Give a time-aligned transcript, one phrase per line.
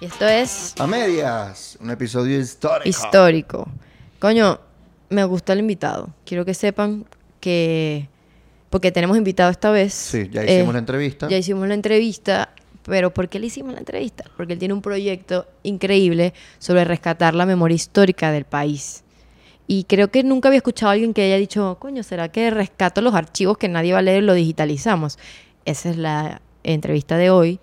[0.00, 2.88] Y esto es A medias, un episodio histórico.
[2.88, 3.68] histórico.
[4.18, 4.58] Coño,
[5.10, 6.10] me gusta el invitado.
[6.24, 7.04] Quiero que sepan
[7.40, 8.08] que.
[8.70, 9.92] Porque tenemos invitado esta vez.
[9.92, 11.28] Sí, ya hicimos Eh, la entrevista.
[11.28, 12.50] Ya hicimos la entrevista.
[12.84, 14.24] Pero ¿por qué le hicimos la entrevista?
[14.36, 19.04] Porque él tiene un proyecto increíble sobre rescatar la memoria histórica del país.
[19.66, 23.02] Y creo que nunca había escuchado a alguien que haya dicho, coño, ¿será que rescato
[23.02, 25.18] los archivos que nadie va a leer y lo digitalizamos?
[25.66, 27.60] Esa es la entrevista de hoy.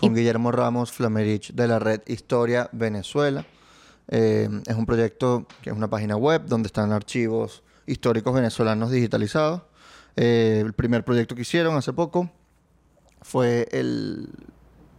[0.00, 3.44] Con Guillermo Ramos Flamerich de la red Historia Venezuela.
[4.08, 9.62] Eh, es un proyecto que es una página web donde están archivos históricos venezolanos digitalizados.
[10.16, 12.30] Eh, el primer proyecto que hicieron hace poco
[13.22, 14.28] fue el...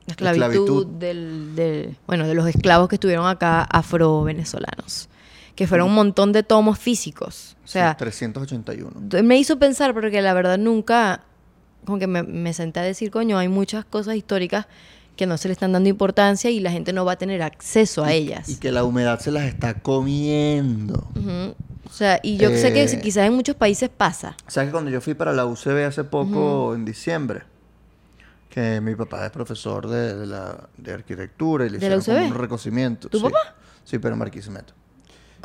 [0.07, 0.87] La esclavitud, Esclavitud.
[0.99, 5.09] Del, del- bueno, de los esclavos que estuvieron acá afro-venezolanos.
[5.55, 7.57] Que fueron un montón de tomos físicos.
[7.65, 9.23] O sea, sí, 381.
[9.23, 11.23] me hizo pensar porque la verdad nunca,
[11.85, 14.67] como que me, me senté a decir, coño, hay muchas cosas históricas
[15.15, 18.03] que no se le están dando importancia y la gente no va a tener acceso
[18.03, 18.47] a ellas.
[18.49, 21.07] Y que la humedad se las está comiendo.
[21.85, 24.35] O sea, y yo sé que Eh, quizás en muchos países pasa.
[24.47, 27.43] ¿Sabes que cuando yo fui para la UCB hace poco, en diciembre,
[28.49, 32.03] que mi papá es profesor de, de la, de arquitectura y le ¿De la hicieron
[32.03, 32.35] como UCB?
[32.35, 33.09] un reconocimiento.
[33.09, 33.23] ¿Tu sí.
[33.23, 33.55] papá?
[33.85, 34.73] Sí, pero en Barquisimeto.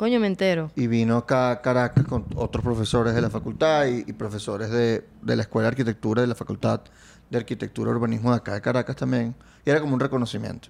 [0.03, 0.69] Coño, me entero.
[0.75, 5.07] Y vino acá a Caracas con otros profesores de la facultad y, y profesores de,
[5.21, 6.81] de la Escuela de Arquitectura de la Facultad
[7.29, 9.33] de Arquitectura y Urbanismo de acá de Caracas también.
[9.65, 10.67] Y era como un reconocimiento.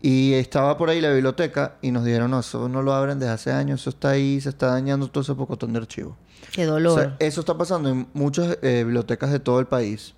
[0.00, 3.32] Y estaba por ahí la biblioteca y nos dijeron, no, eso no lo abren desde
[3.32, 6.14] hace años, eso está ahí, se está dañando todo ese pocotón de archivos.
[6.52, 7.00] Qué O dolor.
[7.00, 10.14] sea, eso está pasando en muchas eh, bibliotecas de todo el país.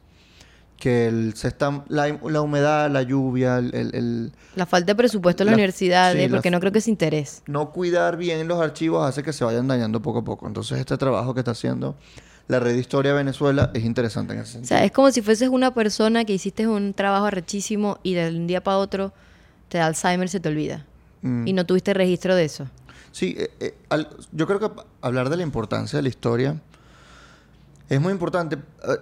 [0.79, 5.47] Que el- se está, la, la humedad, la lluvia, el, la falta de presupuesto en
[5.47, 7.43] las la- universidades, sí, la- porque no creo que es interés.
[7.47, 10.47] no cuidar bien los archivos hace que se vayan dañando poco a poco.
[10.47, 11.97] Entonces este trabajo que está haciendo
[12.49, 14.69] la Red Historia Venezuela es interesante en ese O sentido.
[14.69, 18.47] sea, es como si fueses una persona que hiciste un trabajo arrechísimo y de un
[18.47, 19.13] día para otro
[19.71, 20.85] te da Alzheimer y se te olvida.
[21.23, 21.47] Mm.
[21.49, 22.67] Y no tuviste registro de eso.
[23.13, 24.71] Sí, eh, eh, al- yo creo que
[25.01, 26.61] hablar de la importancia de la historia
[27.89, 28.57] es muy importante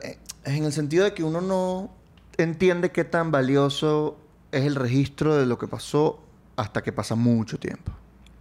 [0.05, 1.91] eh, en el sentido de que uno no
[2.37, 4.17] entiende qué tan valioso
[4.53, 6.21] es el registro de lo que pasó
[6.57, 7.93] hasta que pasa mucho tiempo.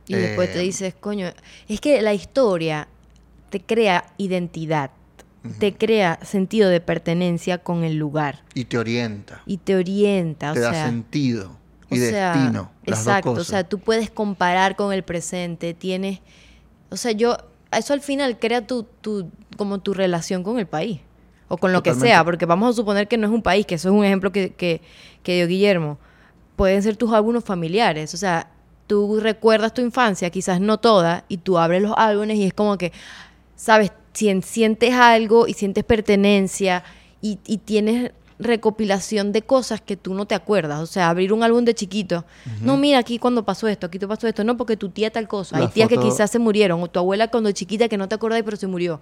[0.07, 1.27] Y después te Eh, dices, coño,
[1.67, 2.87] es que la historia
[3.49, 4.91] te crea identidad,
[5.59, 10.53] te crea sentido de pertenencia con el lugar Y te orienta, y te orienta.
[10.53, 11.57] te o da sea, sentido
[11.89, 12.71] y o sea, destino.
[12.85, 16.19] Las exacto, dos o sea, tú puedes comparar con el presente, tienes,
[16.89, 17.37] o sea, yo,
[17.71, 21.01] eso al final crea tu, tu, como tu relación con el país,
[21.53, 23.75] o con lo que sea, porque vamos a suponer que no es un país, que
[23.75, 24.81] eso es un ejemplo que, que,
[25.23, 25.97] que dio Guillermo,
[26.55, 28.49] pueden ser tus álbumes familiares, o sea,
[28.87, 32.77] tú recuerdas tu infancia, quizás no toda, y tú abres los álbumes y es como
[32.77, 32.91] que,
[33.55, 36.83] sabes, Sien- sientes algo y sientes pertenencia
[37.19, 40.79] y, y tienes recopilación de cosas que tú no te acuerdas.
[40.81, 42.23] O sea, abrir un álbum de chiquito.
[42.61, 44.43] No, mira, aquí cuando pasó esto, aquí te pasó esto.
[44.43, 45.57] No, porque tu tía tal cosa.
[45.57, 46.79] La Hay tías que quizás se murieron.
[46.83, 49.01] O tu abuela cuando chiquita que no te acordáis, pero se murió.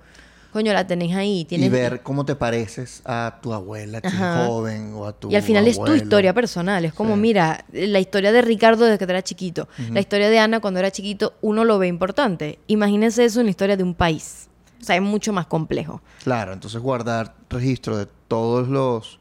[0.52, 1.46] Coño, la tenés ahí.
[1.46, 1.68] Tienes...
[1.68, 4.46] Y ver cómo te pareces a tu abuela, es Ajá.
[4.46, 6.84] joven, o a tu Y al final es tu historia personal.
[6.84, 7.22] Es como, Sí.
[7.22, 9.70] mira, la historia de Ricardo desde que era chiquito.
[9.92, 12.60] La historia de Ana cuando era chiquito, uno lo ve importante.
[12.68, 14.50] Imagínense eso en la historia de un país.
[14.82, 16.02] O sea, es mucho más complejo.
[16.24, 19.20] Claro, entonces guardar registro de todos los,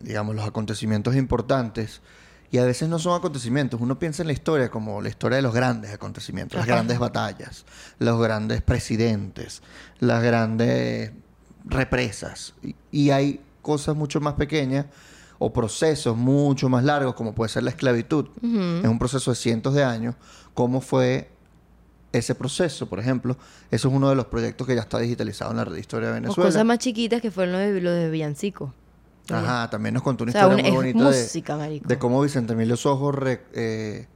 [0.00, 2.00] digamos, los acontecimientos importantes.
[2.50, 3.80] Y a veces no son acontecimientos.
[3.80, 7.66] Uno piensa en la historia como la historia de los grandes acontecimientos, las grandes batallas,
[7.98, 9.62] los grandes presidentes,
[10.00, 11.12] las grandes
[11.64, 12.54] represas.
[12.62, 14.86] Y, y hay cosas mucho más pequeñas
[15.38, 18.26] o procesos mucho más largos, como puede ser la esclavitud.
[18.42, 20.14] Es un proceso de cientos de años.
[20.54, 21.30] ¿Cómo fue
[22.12, 23.36] ese proceso, por ejemplo?
[23.70, 26.08] Eso es uno de los proyectos que ya está digitalizado en la red de Historia
[26.08, 26.48] de O Venezuela.
[26.48, 28.72] cosas más chiquitas que fueron lo de, lo de Villancico.
[29.36, 31.88] Ajá, también nos contó una O sea, historia un- muy bonita de- música, marico.
[31.88, 34.06] de, cómo Vicente Emilio Sojo re- eh,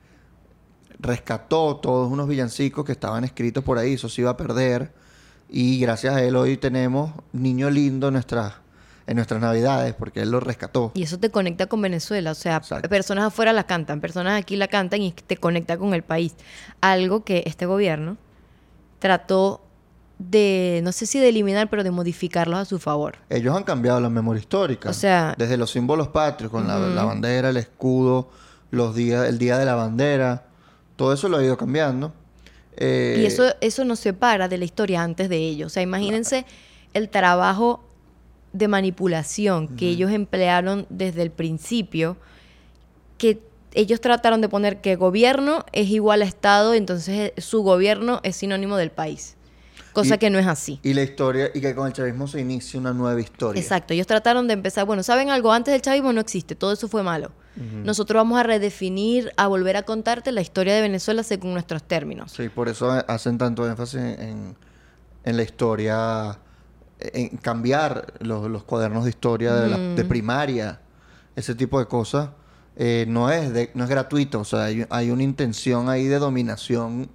[0.99, 4.93] rescató todos unos villancicos que estaban escritos por ahí, eso se iba a perder.
[5.49, 8.55] Y gracias a él hoy tenemos Niño Lindo en nuestras,
[9.07, 10.93] en nuestras navidades, porque él lo rescató.
[10.95, 12.31] Y eso te conecta con Venezuela.
[12.31, 12.89] O sea, Exacto.
[12.89, 16.35] personas afuera la cantan, personas aquí la cantan y te conecta con el país.
[16.81, 18.17] Algo que este gobierno
[18.99, 19.63] trató
[20.31, 23.17] de, no sé si de eliminar, pero de modificarlos a su favor.
[23.29, 24.91] Ellos han cambiado la memoria histórica.
[24.91, 28.29] O sea- desde los símbolos patrios, con la, la bandera, el escudo,
[28.71, 30.45] los días, el día de la bandera,
[30.97, 32.13] todo eso lo ha ido cambiando.
[32.77, 35.67] Eh, Y eso, eso nos separa de la historia antes de ellos.
[35.67, 36.47] O sea, imagínense
[36.95, 37.85] el trabajo
[38.53, 42.17] de manipulación que ellos emplearon desde el principio,
[43.19, 43.41] que
[43.75, 48.77] ellos trataron de poner que gobierno es igual a Estado, entonces su gobierno es sinónimo
[48.77, 49.37] del país.
[49.93, 50.81] Cosa Y- que no es así.
[50.83, 53.61] Y la historia, y que con el chavismo se inicia una nueva historia.
[53.61, 55.53] Exacto, ellos trataron de empezar, bueno, ¿saben algo?
[55.53, 57.33] Antes del chavismo no existe, todo eso fue malo.
[57.85, 62.33] nosotros vamos a redefinir, a volver a contarte la historia de Venezuela según nuestros términos.
[62.33, 64.57] Sí, por eso hacen tanto énfasis en,
[65.25, 66.39] en la historia,
[66.99, 70.81] en cambiar los, los cuadernos de historia de, la- de primaria,
[71.37, 72.31] ese tipo de cosas.
[72.77, 76.19] eh, no, es de- no es gratuito, o sea, hay, hay una intención ahí de
[76.19, 77.11] dominación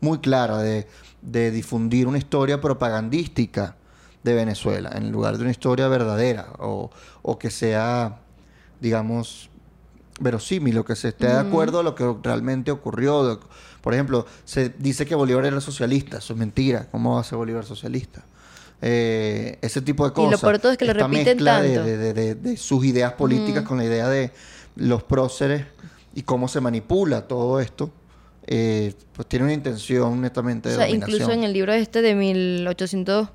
[0.00, 0.86] muy clara de,
[1.22, 3.76] de difundir una historia propagandística
[4.22, 6.90] de Venezuela en lugar de una historia verdadera o,
[7.22, 8.18] o que sea,
[8.80, 9.48] digamos,
[10.20, 13.40] verosímil o que se esté de acuerdo a lo que realmente ocurrió.
[13.80, 16.88] Por ejemplo, se dice que Bolívar era socialista, eso es mentira.
[16.90, 18.24] ¿Cómo va a ser Bolívar socialista?
[18.80, 20.40] Eh, ese tipo de Y lo cosas.
[20.40, 21.84] peor de todo es que lo Esta repiten mezcla tanto.
[21.84, 24.32] De, de- de- de sus ideas políticas con la idea de
[24.76, 25.64] los próceres
[26.14, 27.90] y cómo se manipula todo esto,
[28.50, 31.14] eh, pues tiene una intención netamente O de sea, dominación.
[31.14, 33.28] incluso en el libro este de 1800,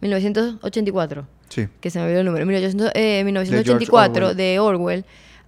[0.00, 1.66] 1984, Sí.
[1.80, 4.36] que se me olvidó el número, 1800, eh, George 1984 Orwell.
[4.36, 5.04] de Orwell.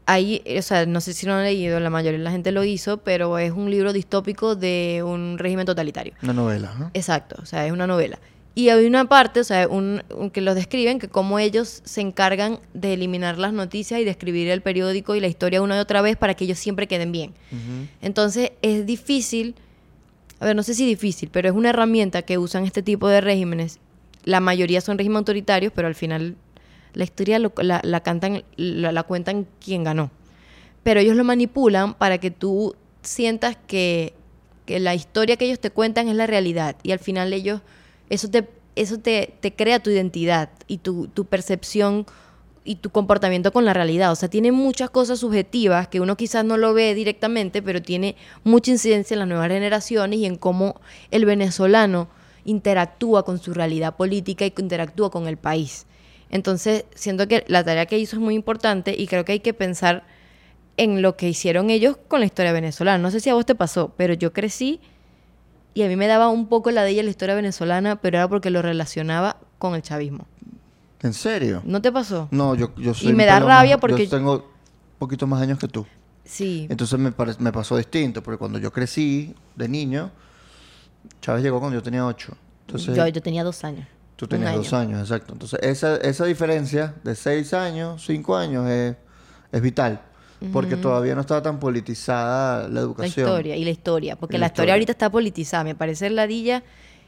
[0.07, 2.65] Ahí, o sea, no sé si lo han leído, la mayoría de la gente lo
[2.65, 6.15] hizo, pero es un libro distópico de un régimen totalitario.
[6.23, 6.91] Una novela, ¿no?
[6.95, 8.19] Exacto, o sea, es una novela.
[8.61, 12.01] Y hay una parte, o sea, un, un- que los describen, que como ellos se
[12.03, 15.79] encargan de eliminar las noticias y de escribir el periódico y la historia una y
[15.79, 17.33] otra vez para que ellos siempre queden bien.
[18.03, 19.55] Entonces es difícil,
[20.41, 23.21] a ver, no sé si difícil, pero es una herramienta que usan este tipo de
[23.21, 23.79] regímenes.
[24.25, 26.37] La mayoría son regímenes autoritarios, pero al final
[26.93, 30.11] la historia lo- la, la cantan, la, la cuentan quien ganó.
[30.83, 34.13] Pero ellos lo manipulan para que tú sientas que,
[34.67, 36.77] que la historia que ellos te cuentan es la realidad.
[36.83, 37.61] Y al final ellos,
[38.11, 42.07] eso te, eso te, te crea tu identidad y tu, tu percepción
[42.65, 44.13] y tu comportamiento con la realidad.
[44.13, 48.17] O sea, tiene muchas cosas subjetivas que uno quizás no lo ve directamente, pero tiene
[48.45, 50.81] mucha incidencia en las nuevas generaciones y en cómo
[51.11, 52.09] el venezolano
[52.45, 55.87] interactúa con su realidad política y interactúa con el país.
[56.31, 59.55] Entonces, siento que la tarea que hizo es muy importante y creo que hay que
[59.55, 60.05] pensar
[60.77, 62.99] en lo que hicieron ellos con la historia venezolana.
[62.99, 64.81] No sé si a vos te pasó, pero yo crecí
[65.75, 68.29] y a mí me daba un poco la de ella la historia venezolana, pero era
[68.29, 70.27] porque lo relacionaba con el chavismo.
[71.03, 71.63] ¿En serio?
[71.65, 72.29] ¿No te pasó?
[72.31, 74.43] No, yo, yo soy Y me da rabia más- porque- Yo tengo un
[74.99, 75.87] poquito más años que tú.
[76.25, 76.67] Sí.
[76.71, 80.11] Entonces me, me pasó distinto, porque cuando yo crecí de niño,
[81.23, 82.37] Chávez llegó cuando yo tenía ocho.
[82.67, 83.87] Entonces, yo, yo tenía dos años.
[84.17, 84.97] tú tenías dos año.
[84.97, 85.33] años, exacto.
[85.33, 88.97] Entonces esa, esa diferencia de seis años, cinco años es,
[89.51, 90.03] es vital,
[90.53, 93.27] porque todavía no estaba tan politizada la La educación.
[93.27, 95.65] historia y la historia, porque la, la historia ahorita está politizada.
[95.65, 96.63] Me parece ladilla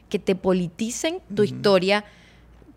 [0.09, 2.05] que te politicen tu historia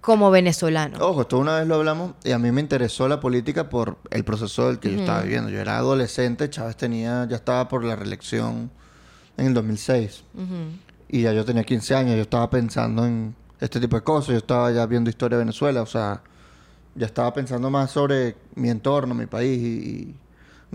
[0.00, 0.98] como venezolano.
[1.00, 4.24] Ojo, esto una vez lo hablamos y a mí me interesó la política por el
[4.24, 5.50] proceso del que yo estaba viviendo.
[5.50, 8.70] Yo era adolescente, Chávez tenía, ya estaba por la reelección
[9.36, 10.22] en el 2006.
[11.08, 14.38] Y ya yo tenía 15 años, yo estaba pensando en este tipo de cosas, yo
[14.38, 16.22] estaba ya viendo historia de Venezuela, o sea,
[16.94, 20.14] ya estaba pensando más sobre mi entorno, mi país y,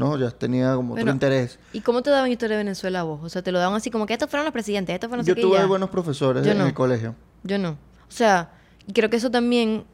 [0.01, 1.59] no, ya tenía como Bueno, otro interés.
[1.74, 3.19] ¿Y cómo te daban historia de Venezuela a vos?
[3.24, 5.33] O sea, te lo daban así como que estos fueron los presidentes, estos fueron no
[5.33, 5.65] yo tuve ya.
[5.65, 7.15] buenos profesores en el colegio.
[7.44, 7.71] Yo no.
[7.71, 8.51] O sea,
[8.94, 9.86] creo que eso también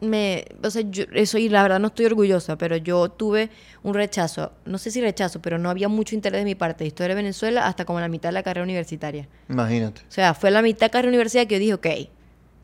[0.00, 3.50] me, o sea, yo, eso y la verdad no estoy orgullosa, pero yo tuve
[3.84, 6.88] un rechazo, no sé si rechazo, pero no había mucho interés de mi parte de
[6.88, 9.28] historia de Venezuela hasta como la mitad de la carrera universitaria.
[9.48, 10.02] Imagínate.
[10.02, 12.10] O sea, fue la mitad de carrera universitaria que yo dije, ok,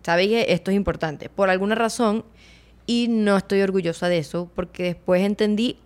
[0.03, 2.25] sabéis que esto es importante, por alguna razón,
[2.87, 5.79] y no estoy orgullosa de eso, porque después entendí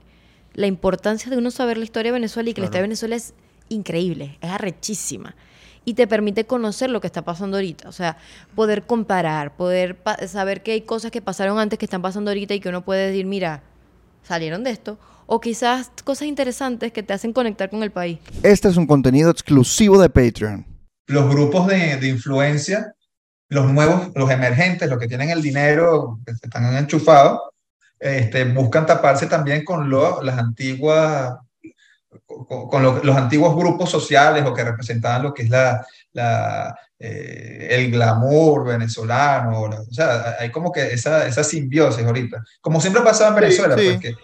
[0.55, 2.71] la importancia de uno saber la historia de Venezuela y que la Claro.
[2.71, 3.35] historia de Venezuela es
[3.69, 5.35] increíble, es arrechísima.
[5.85, 7.89] Y te permite conocer lo que está pasando ahorita.
[7.89, 8.17] O sea,
[8.55, 12.55] poder comparar, poder pa- saber que hay cosas que pasaron antes que están pasando ahorita
[12.55, 13.63] y que uno puede decir, mira,
[14.23, 14.99] salieron de esto.
[15.27, 18.19] O quizás cosas interesantes que te hacen conectar con el país.
[18.45, 20.65] Este es un contenido exclusivo de Patreon.
[21.09, 22.95] los grupos de, de influencia,
[23.49, 27.41] los nuevos, los emergentes, los que tienen el dinero, que están enchufados,
[28.03, 31.35] este, buscan taparse también con lo- las antiguas,
[32.27, 36.77] con, con lo- los antiguos grupos sociales o que representaban lo que es la, la,
[36.99, 39.69] eh, el glamour venezolano.
[39.69, 42.43] la- o sea, hay como que esa, esa simbiosis ahorita.
[42.61, 43.85] Como siempre ha pasado en Sí, Venezuela, sí.
[43.85, 44.15] pues, que,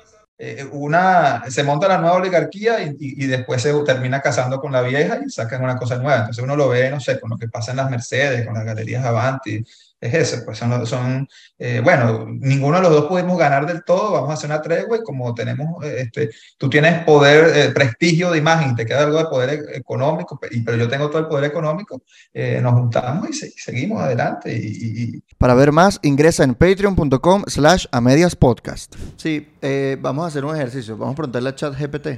[0.41, 4.71] eh, una, se monta la nueva oligarquía y, y- y después se termina casando con
[4.73, 6.19] la vieja y sacan una cosa nueva.
[6.19, 8.65] Entonces uno lo ve, no sé, con lo que pasa en las Mercedes, con las
[8.65, 9.65] galerías Avanti,
[10.01, 11.29] es eso, pues son, son
[11.59, 14.97] eh, bueno, ninguno de los dos pudimos ganar del todo, vamos a hacer una tregua
[14.99, 19.19] y como tenemos, eh, este, tú tienes poder, eh, prestigio de imagen, te queda algo
[19.19, 22.03] de poder e- económico, y- pero yo tengo todo el poder económico,
[22.33, 26.45] eh, nos juntamos y, se- y seguimos adelante y- y- y, Para ver más, ingresa
[26.45, 28.95] en patreon.com slash a medias podcast.
[29.17, 30.97] Sí, eh, vamos a hacer un ejercicio.
[30.97, 32.09] Vamos a preguntarle a ChatGPT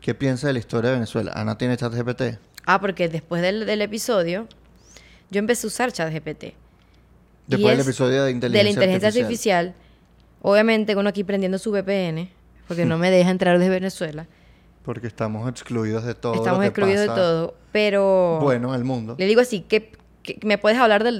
[0.00, 1.32] qué piensa de la historia de Venezuela.
[1.34, 2.38] Ana tiene ChatGPT.
[2.66, 4.46] Ah, porque después del, del episodio,
[5.30, 6.54] yo empecé a usar ChatGPT.
[7.46, 9.74] Después del episodio de inteligencia, de la inteligencia artificial.
[10.42, 12.30] Obviamente, uno aquí prendiendo su VPN,
[12.68, 14.26] porque no me deja entrar desde Venezuela.
[14.84, 16.34] Porque estamos excluidos de todo.
[16.34, 17.54] lo Estamos que excluidos de todo.
[17.72, 19.16] Pero Bueno, el mundo.
[19.18, 21.12] le digo así, ¿qué, qué- me puedes hablar de,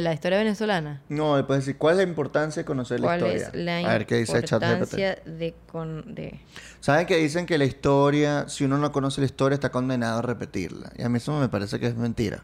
[0.00, 1.02] la historia venezolana?
[1.08, 3.46] No, le puedes decir, ¿cuál es la importancia de conocer la ¿Cuál historia?
[3.48, 4.72] es la A ver qué dice ChatGPT.
[4.72, 6.40] importancia de, con, de...
[6.80, 10.22] ¿Saben que dicen que la historia, si uno no conoce la historia, está condenado a
[10.22, 10.92] repetirla?
[10.98, 12.42] Y a mí eso me parece que es mentira.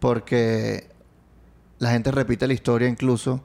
[0.00, 0.90] Porque
[1.78, 3.42] la gente repite la historia incluso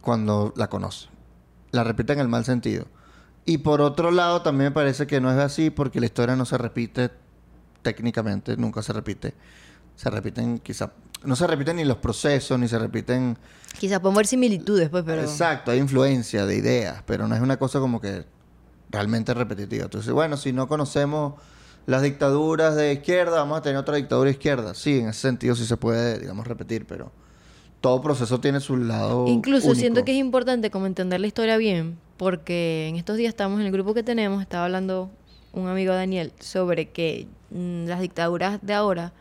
[0.00, 1.08] cuando la conoce.
[1.72, 2.86] La repite en el mal sentido.
[3.44, 6.44] Y por otro lado, también me parece que no es así porque la historia no
[6.44, 7.10] se repite
[7.82, 9.34] técnicamente, nunca se repite.
[9.96, 10.92] Se repiten quizá...
[11.24, 13.36] No se repiten ni los procesos, ni se repiten...
[13.78, 15.20] Quizás podemos ver similitudes, pues, pero...
[15.20, 18.24] Exacto, hay influencia de ideas, pero no es una cosa como que
[18.90, 19.84] realmente repetitiva.
[19.84, 21.34] Entonces, bueno, si no conocemos
[21.90, 24.74] las dictaduras de izquierda, vamos a tener otra dictadura izquierda.
[24.74, 27.10] Sí, en ese sentido sí se puede, digamos, repetir, pero
[27.80, 29.26] todo proceso tiene su lado.
[29.26, 29.80] Incluso único.
[29.80, 33.66] siento que es importante como entender la historia bien, porque en estos días estamos en
[33.66, 35.10] el grupo que tenemos, estaba hablando
[35.52, 39.12] un amigo Daniel sobre que mm, las dictaduras de ahora,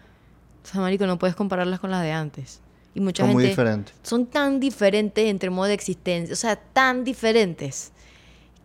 [0.63, 2.61] o sea, marico, no puedes compararlas con las de antes.
[2.93, 3.95] Y mucha Son gente muy diferentes.
[4.03, 7.91] son tan diferentes entre modo de existencia, o sea, tan diferentes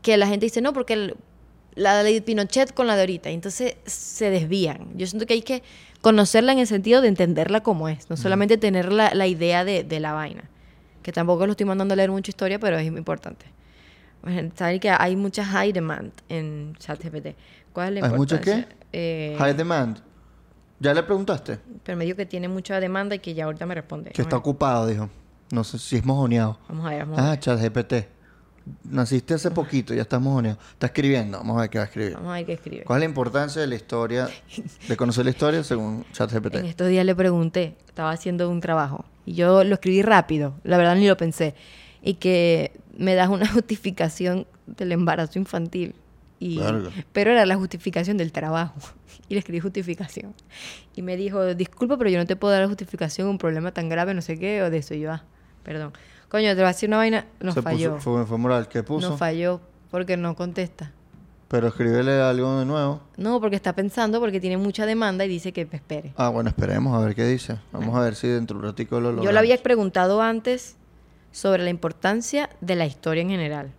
[0.03, 1.17] que la gente dice, no, porque el-
[1.75, 4.97] la de Pinochet con la de ahorita, entonces se desvían.
[4.97, 5.63] Yo siento que hay que
[6.01, 9.85] conocerla en el sentido de entenderla como es, no solamente tener la, la idea de,
[9.85, 10.45] de la vaina,
[11.03, 13.47] que tampoco lo estoy mandando a leer mucha historia, pero es importante.
[14.55, 17.37] Saben que hay mucha high demand en ChatGPT.
[17.73, 18.77] ¿Cuál es la ¿Hay mucha importancia?
[18.93, 19.99] Eh, High demand.
[20.81, 21.59] ¿Ya le preguntaste?
[21.83, 24.11] pero me dijo que tiene mucha demanda y que ya ahorita me responde.
[24.13, 25.11] Que está ocupado, dijo.
[25.51, 26.59] No sé si es mojoneado.
[26.69, 27.31] Vamos a ver, vamos a ver.
[27.33, 27.95] Ah, ChatGPT.
[28.85, 30.59] Naciste hace poquito, ya estás mojoneado.
[30.73, 31.39] Está escribiendo.
[31.39, 32.15] Vamos a ver qué va a escribir.
[32.15, 32.85] Vamos a ver qué escribe.
[32.85, 34.29] ¿Cuál es la importancia de la historia,
[34.89, 36.57] de conocer la historia según ChatGPT?
[36.57, 40.77] En estos días le pregunté, estaba haciendo un trabajo y yo lo escribí rápido, la
[40.77, 41.55] verdad ni lo pensé,
[42.03, 45.95] y que me das una justificación del embarazo infantil.
[46.41, 46.91] Y, Verga.
[47.13, 48.75] pero era la justificación del trabajo.
[49.27, 50.35] Y le escribí justificación.
[50.95, 53.89] Y me dijo, disculpa, pero yo no te puedo dar la justificación un problema tan
[53.89, 54.93] grave, no sé qué, o de eso.
[54.93, 55.25] Y yo, ah,
[55.65, 55.93] perdón.
[56.29, 57.97] Coño, te voy a decir una vaina, nos Se falló.
[57.97, 58.69] puso- fue, fue moral.
[58.69, 59.09] ¿Qué puso?
[59.11, 60.93] Nos falló porque no contesta.
[61.49, 63.01] Pero escríbele algo de nuevo.
[63.17, 66.13] No, porque está pensando, porque tiene mucha demanda y dice que espere.
[66.17, 67.59] Ah, bueno, esperemos a ver qué dice.
[67.71, 69.33] Vamos a ver si dentro de un ratico lo Yo logramos.
[69.35, 70.77] le había preguntado antes
[71.31, 73.71] sobre la importancia de la historia en general.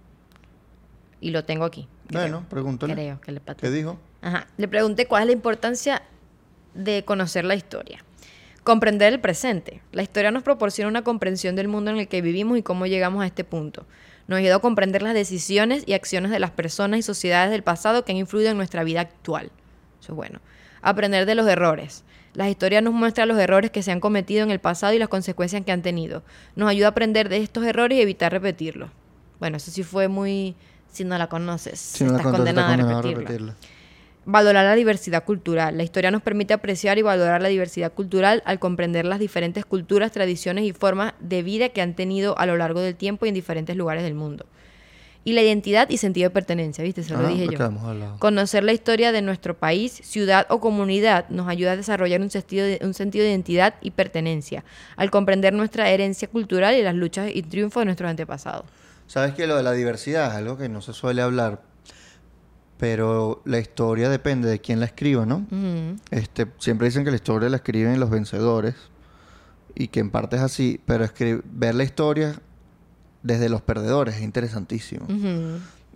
[1.20, 1.88] Y lo tengo aquí.
[2.08, 2.22] creo.
[2.22, 2.94] Bueno, pregúntale.
[2.94, 3.42] Creo que le.
[3.58, 3.98] ¿Qué dijo?
[4.22, 4.48] Ajá.
[4.58, 6.02] Le pregunté cuál es la importancia
[6.76, 8.04] de conocer la historia.
[8.66, 9.84] Comprender el presente.
[9.92, 13.24] La historia nos proporciona una comprensión del mundo en el que vivimos y cómo llegamos
[13.24, 13.86] a este punto.
[14.28, 18.04] Nos ayuda a comprender las decisiones y acciones de las personas y sociedades del pasado
[18.04, 19.52] que han influido en nuestra vida actual.
[20.02, 20.40] Eso es bueno.
[20.82, 22.06] Aprender de los errores.
[22.34, 25.10] La historia nos muestra los errores que se han cometido en el pasado y las
[25.10, 26.24] consecuencias que han tenido.
[26.56, 28.90] Nos ayuda a aprender de estos errores y evitar repetirlos.
[29.40, 30.56] Bueno, eso sí fue muy...
[30.92, 33.20] Si no la conoces, Si no la estás condenada a repetirla.
[33.20, 33.56] repetirla.
[34.28, 35.78] Valorar la diversidad cultural.
[35.78, 40.12] La historia nos permite apreciar y valorar la diversidad cultural al comprender las diferentes culturas,
[40.12, 43.36] tradiciones y formas de vida que han tenido a lo largo del tiempo y en
[43.36, 44.48] diferentes lugares del mundo.
[45.24, 47.02] Y la identidad y sentido de pertenencia, ¿viste?
[47.04, 47.58] Se lo Ah, dije yo.
[48.20, 52.66] Conocer la historia de nuestro país, ciudad o comunidad nos ayuda a desarrollar un sentido,
[52.66, 54.64] de, un sentido de identidad y pertenencia,
[54.98, 58.66] al comprender nuestra herencia cultural y las luchas y triunfos de nuestros antepasados.
[59.08, 61.62] Sabes que lo de la diversidad es algo que no se suele hablar,
[62.78, 65.46] pero la historia depende de quién la escriba, ¿no?
[66.12, 68.76] Este, siempre dicen que la historia la escriben los vencedores
[69.76, 71.06] y que en parte es así, pero
[71.46, 72.40] ver la historia
[73.24, 75.08] desde los perdedores es interesantísimo.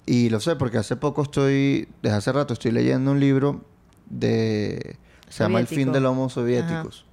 [0.05, 3.63] Y lo sé porque hace poco estoy, desde hace rato estoy leyendo un libro
[4.09, 4.97] de,
[5.29, 5.93] se llama El fin Soviético.
[5.93, 7.05] del Homo Soviéticos,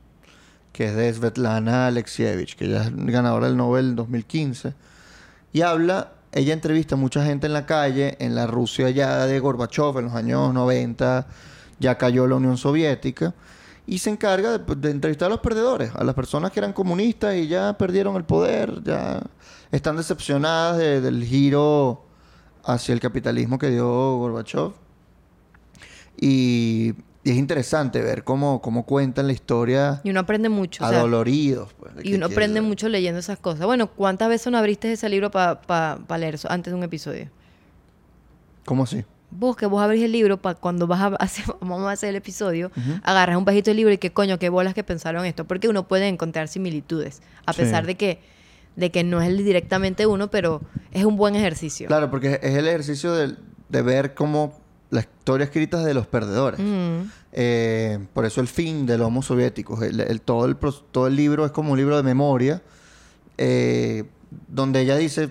[0.72, 4.74] que es de Svetlana Alexievich, que ella es ganadora del Nobel 2015.
[5.52, 9.40] Y habla, ella entrevista a mucha gente en la calle, en la Rusia ya de
[9.40, 11.26] Gorbachev, en los años 90,
[11.78, 13.34] ya cayó la Unión Soviética,
[13.86, 17.48] y se encarga de, entrevistar a los perdedores, a las personas que eran comunistas y
[17.48, 19.22] ya perdieron el poder, ya
[19.72, 22.04] están decepcionadas de- del giro
[22.64, 23.86] hacia el capitalismo que dio
[24.18, 24.72] Gorbachev.
[26.20, 26.94] Y,
[27.26, 30.84] y es interesante ver cómo, cómo cuentan la historia Y uno aprende mucho.
[30.84, 31.72] adoloridos.
[31.74, 33.66] pues, Y uno aprende mucho leyendo esas cosas.
[33.66, 37.28] Bueno, ¿cuántas veces no abriste ese libro para leer eso antes de un episodio?
[38.64, 39.04] ¿Cómo así?
[39.30, 42.16] Vos que vos abrís el libro para cuando vas a hacer, vamos a hacer el
[42.16, 42.70] episodio,
[43.02, 45.44] agarras un bajito del libro y qué coño, qué bolas que pensaron esto.
[45.46, 47.62] Porque uno puede encontrar similitudes, a Sí.
[47.62, 48.20] pesar de que,
[48.76, 50.60] de que no es el directamente uno, pero
[50.92, 51.88] es un buen ejercicio.
[51.88, 53.34] Claro, porque es el ejercicio de,
[53.68, 56.60] de ver cómo la historia escrita es de los perdedores.
[56.60, 57.08] Ujú.
[57.32, 59.82] Eh, por eso el fin del Homo Soviético.
[59.82, 60.56] El, el- todo, el,
[60.90, 62.62] todo el libro es como un libro de memoria,
[63.38, 64.04] eh,
[64.48, 65.30] donde ella dice,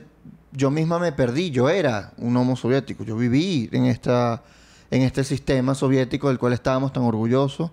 [0.51, 4.43] yo misma me perdí, yo era un homo soviético, yo viví en, esta,
[4.91, 7.71] en este sistema soviético del cual estábamos tan orgullosos.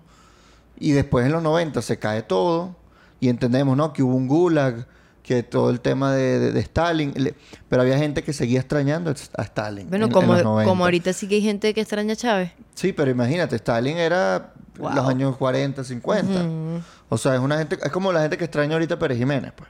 [0.79, 2.75] Y después en los 90 se cae todo
[3.19, 3.93] y entendemos, ¿no?
[3.93, 4.85] Que hubo un gulag,
[5.23, 7.33] que todo el tema de, de- de Stalin, le-
[7.69, 9.89] pero había gente que seguía extrañando a Stalin.
[9.89, 10.69] Bueno, en- en como, los 90.
[10.69, 12.51] como ahorita sí que hay gente que extraña a Chávez.
[12.75, 14.93] Sí, pero imagínate, Stalin era Wow.
[14.93, 16.43] los años 40, 50.
[16.45, 16.81] Ujú.
[17.09, 19.53] O sea, es una gente, es como la gente que extraña ahorita a Pérez Jiménez,
[19.55, 19.69] pues.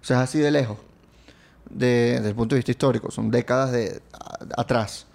[0.00, 0.78] O sea, es así de lejos.
[1.68, 3.10] De- desde el punto de vista histórico.
[3.10, 5.06] Son décadas de a- atrás.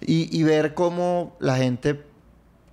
[0.00, 2.02] Y, y ver cómo la gente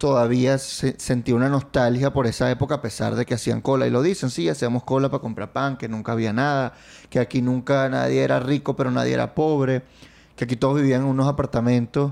[0.03, 3.87] todavía se- sentía una nostalgia por esa época a pesar de que hacían cola.
[3.87, 6.73] Y lo dicen, sí, hacíamos cola para comprar pan, que nunca había nada,
[7.09, 9.83] que aquí nunca nadie era rico, pero nadie era pobre,
[10.35, 12.11] que aquí todos vivían en unos apartamentos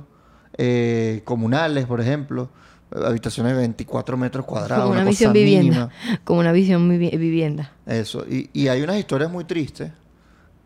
[0.57, 2.50] eh, comunales, por ejemplo,
[2.95, 4.83] habitaciones de 24 metros cuadrados.
[4.86, 5.89] Como una cosa visión vivienda.
[6.01, 6.19] mínima.
[6.24, 7.74] Como una visión vivi- vivienda.
[7.86, 8.24] Eso.
[8.25, 9.91] Y, y hay unas historias muy tristes.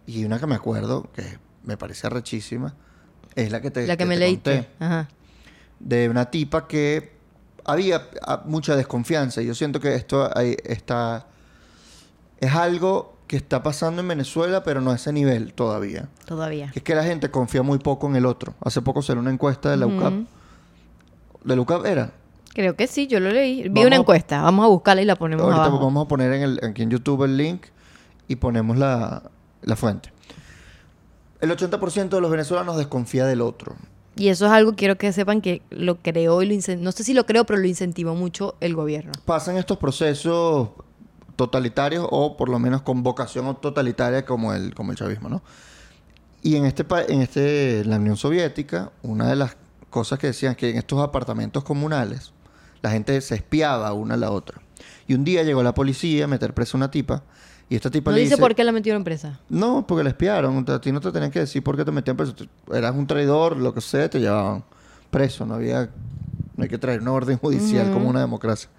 [0.05, 1.23] Y una que me acuerdo, que
[1.63, 2.75] me parece rechísima,
[3.33, 4.67] es la que te, La que me te leíste.
[4.79, 5.07] Ajá.
[5.79, 7.14] De una tipa que
[7.65, 9.41] había ah, mucha desconfianza.
[9.41, 11.27] Y yo siento que esto ahí está...
[12.39, 16.09] Es algo que está pasando en Venezuela, pero no a ese nivel todavía.
[16.25, 16.71] Todavía.
[16.75, 18.53] Es que la gente confía muy poco en el otro.
[18.61, 20.13] Hace poco salió una encuesta de la UCAP.
[20.13, 20.25] Ujú.
[21.43, 22.11] ¿De la UCAP era?
[22.53, 23.67] Creo que sí, yo lo leí.
[23.67, 24.41] Vi una encuesta.
[24.41, 25.83] Vamos a buscarla y la ponemos Ahorita abajo.
[25.83, 27.65] vamos a poner en el, aquí en YouTube el link
[28.27, 29.23] y ponemos la,
[29.61, 30.11] la fuente.
[31.41, 33.75] El 80% de los venezolanos desconfía del otro.
[34.15, 37.13] Y eso es algo, quiero que sepan que lo creó y lo No sé si
[37.13, 39.11] lo creo, pero lo incentivó mucho el gobierno.
[39.25, 40.69] Pasan estos procesos
[41.35, 45.41] totalitarios o por lo menos con vocación totalitaria como el, como el chavismo, ¿no?
[46.41, 49.57] Y en este, en este, la Unión Soviética, una de las
[49.89, 52.31] cosas que decían que en estos apartamentos comunales
[52.81, 54.61] la gente se espiaba una a la otra.
[55.07, 57.23] Y un día llegó la policía a meter presa a una tipa
[57.69, 58.41] y esta tipa No le dice dice...
[58.41, 59.39] por qué la metieron presa.
[59.49, 60.65] No, porque la espiaron.
[60.69, 62.35] A ti no te tenían que decir por qué te metían preso.
[62.71, 64.63] Eras un traidor, lo que sea, te llevaban
[65.09, 65.45] preso.
[65.45, 65.89] No había...
[66.55, 68.69] No hay que traer una orden judicial como una democracia.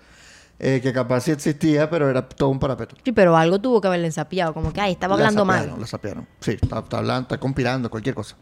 [0.59, 2.97] Eh, que capaz sí existía, pero era todo un parapeto.
[3.05, 4.55] Sí, pero algo tuvo que haberle ensapiado.
[4.55, 5.81] Como que, ay, estaba La hablando sapearon, mal.
[5.81, 6.27] La sapearon.
[6.41, 8.37] Sí, está, está hablando, está conspirando, cualquier cosa.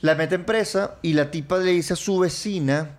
[0.00, 2.96] La meten presa y la tipa le dice a su vecina,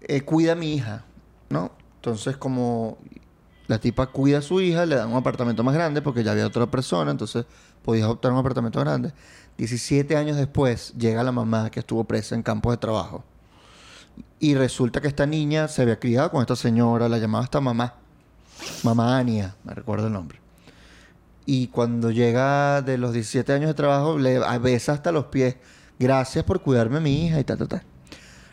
[0.00, 1.04] eh, cuida a mi hija,
[1.50, 1.72] ¿no?
[1.96, 2.96] Entonces, como
[3.70, 6.44] la tipa cuida a su hija, le dan un apartamento más grande porque ya había
[6.44, 7.46] otra persona, entonces
[7.84, 9.12] podías optar un apartamento grande.
[9.58, 13.22] 17 años después llega la mamá que estuvo presa en campos de trabajo.
[14.40, 17.94] Y resulta que esta niña se había criado con esta señora, la llamaba hasta mamá.
[18.82, 20.40] Mamá Ania, me recuerdo el nombre.
[21.46, 25.58] Y cuando llega de los 17 años de trabajo, le besa hasta los pies.
[25.96, 27.82] Gracias por cuidarme a mi hija y tal, tal, tal.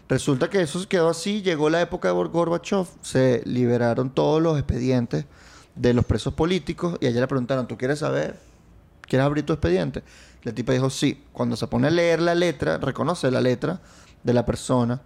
[0.09, 1.41] Resulta que eso quedó así.
[1.41, 2.87] Llegó la época de Gor- Gorbachev.
[3.01, 5.25] Se liberaron todos los expedientes
[5.75, 6.97] de los presos políticos.
[7.01, 8.39] Y a ella le preguntaron, ¿tú quieres saber?
[9.01, 10.03] ¿Quieres abrir tu expediente?
[10.43, 11.23] La tipa dijo, sí.
[11.33, 13.81] Cuando se pone a leer la letra, reconoce la letra
[14.23, 15.01] de la persona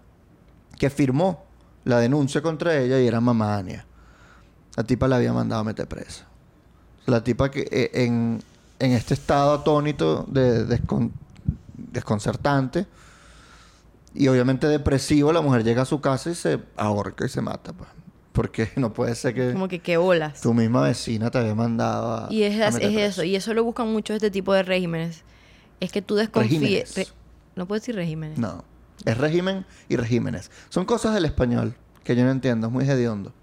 [0.78, 1.46] que firmó
[1.84, 3.86] la denuncia contra ella y era mamá Ania.
[4.76, 6.28] La tipa la había mandado a meter presa.
[7.08, 8.42] La tipa que eh, en,
[8.80, 11.12] en este estado atónito de descon-
[11.76, 12.86] desconcertante
[14.14, 17.74] y obviamente depresivo, la mujer llega a su casa y se ahorca y se mata.
[17.74, 17.90] Pues.
[18.32, 20.42] Porque no puede ser que Como que qué bolas.
[20.42, 22.28] tu misma vecina te había mandado a.
[22.34, 23.24] Y es, a es eso.
[23.24, 25.24] Y eso lo buscan mucho este tipo de regímenes.
[25.80, 26.96] Es que tú desconfíes.
[26.96, 27.08] Re-
[27.56, 28.38] no puedo decir regímenes.
[28.38, 28.64] No.
[29.06, 30.52] Es régimen y regímenes.
[30.70, 32.68] Son cosas del español que yo no entiendo.
[32.68, 33.34] Es muy hediondo.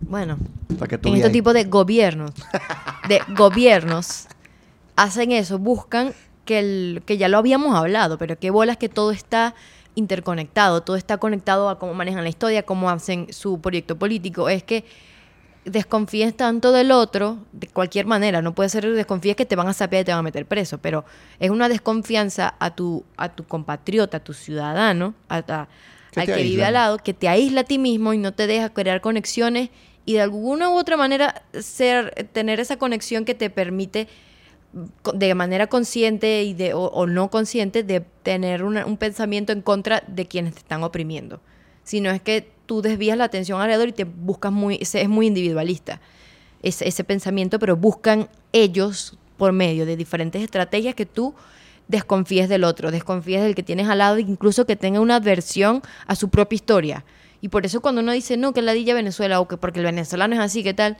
[0.00, 0.38] Bueno,
[0.78, 2.30] Para que tú en este tipo de gobiernos,
[3.08, 4.28] de gobiernos,
[4.94, 6.12] hacen eso, buscan
[6.48, 9.54] que, el, que ya lo habíamos hablado, pero qué bolas que todo está
[9.94, 14.48] interconectado, todo está conectado a cómo manejan la historia, cómo hacen su proyecto político.
[14.48, 14.84] Es que
[15.64, 19.74] desconfíes tanto del otro, de cualquier manera, no puede ser desconfíes que te van a
[19.74, 21.04] sapear y te van a meter preso, pero
[21.38, 25.68] es una desconfianza a tu, a tu compatriota, a tu ciudadano, a, a-
[26.12, 28.46] Que al que vive al lado, que te aísla a ti mismo y no te
[28.46, 29.68] deja crear conexiones
[30.06, 34.08] y de alguna u otra manera ser, tener esa conexión que te permite
[35.14, 40.26] de manera consciente y de, o, no consciente de tener un pensamiento en contra de
[40.26, 41.40] quienes te están oprimiendo.
[41.84, 46.00] Sino es que tú desvías la atención alrededor y te buscas muy, es muy individualista
[46.62, 51.34] ese, pensamiento, pero buscan ellos por medio de diferentes estrategias que tú
[51.86, 56.16] desconfíes del otro, desconfíes del que tienes al lado, incluso que tenga una adversión a
[56.16, 57.04] su propia historia.
[57.40, 60.34] Y por eso cuando uno dice, no, que ladilla Venezuela o que porque el venezolano
[60.34, 60.98] es así, ¿qué tal?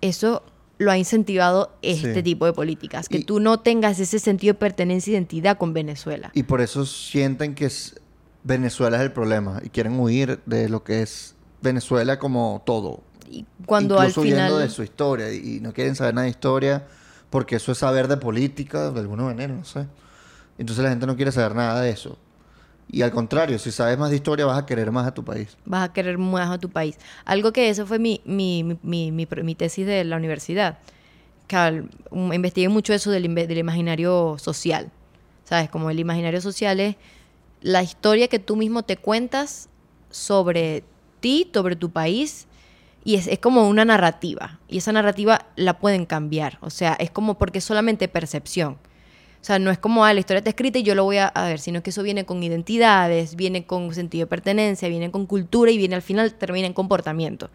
[0.00, 0.42] Eso
[0.78, 2.22] lo ha incentivado este Sí.
[2.22, 5.72] tipo de políticas, que Y- tú no tengas ese sentido de pertenencia e identidad con
[5.72, 6.30] Venezuela.
[6.34, 7.98] Y por eso sienten que es-
[8.44, 13.02] Venezuela es el problema y quieren huir de lo que es Venezuela como todo.
[13.28, 14.58] Y cuando Incluso al final...
[14.60, 16.86] de su historia y, y no quieren saber nada de historia
[17.30, 19.86] porque eso es saber de política, de alguna manera, no sé.
[20.58, 22.18] Entonces la gente no quiere saber nada de eso.
[22.88, 25.56] Y al contrario, si sabes más de historia, vas a querer más a tu país.
[25.64, 26.96] Vas a querer más a tu país.
[27.24, 30.78] Algo que eso fue mi, mi, mi, mi, tesis de la universidad.
[31.48, 34.90] Que um, investigué mucho eso del, del imaginario social.
[35.44, 35.68] ¿Sabes?
[35.68, 36.96] Como el imaginario social es
[37.60, 39.68] la historia que tú mismo te cuentas
[40.10, 40.84] sobre
[41.20, 42.46] ti, sobre tu país.
[43.04, 44.60] Y es, es como una narrativa.
[44.68, 46.58] Y esa narrativa la pueden cambiar.
[46.60, 48.78] O sea, es como porque es solamente percepción.
[49.46, 51.28] O sea, no es como, ah, la historia está escrita y yo lo voy a,
[51.28, 55.24] a ver, sino que eso viene con identidades, viene con sentido de pertenencia, viene con
[55.24, 57.48] cultura y viene al final termina en comportamiento.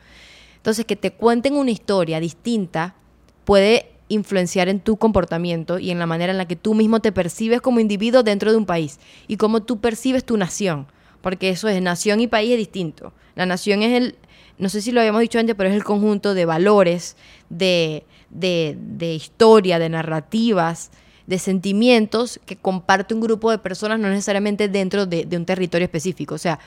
[0.56, 2.96] Entonces, que te cuenten una historia distinta
[3.44, 7.12] puede influenciar en tu comportamiento y en la manera en la que tú mismo te
[7.12, 10.88] percibes como individuo dentro de un país y cómo tú percibes tu nación.
[11.20, 13.12] Porque eso es, nación y país es distinto.
[13.36, 14.16] La nación es el,
[14.58, 17.18] no sé si lo habíamos dicho antes, pero es el conjunto de valores,
[17.50, 20.90] de, de, de historia, de narrativas,
[21.28, 25.86] de sentimientos que comparte un grupo de personas, no necesariamente dentro de, de un territorio
[25.86, 26.36] específico.
[26.36, 26.60] O sea,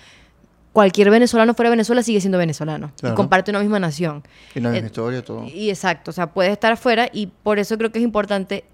[0.73, 3.14] cualquier venezolano fuera de Venezuela sigue siendo venezolano Claro.
[3.14, 4.23] y comparte una misma nación.
[4.55, 5.45] Y la misma Eh, historia, todo.
[5.47, 8.64] Y exacto, o sea, puede estar afuera y por eso creo que es importante,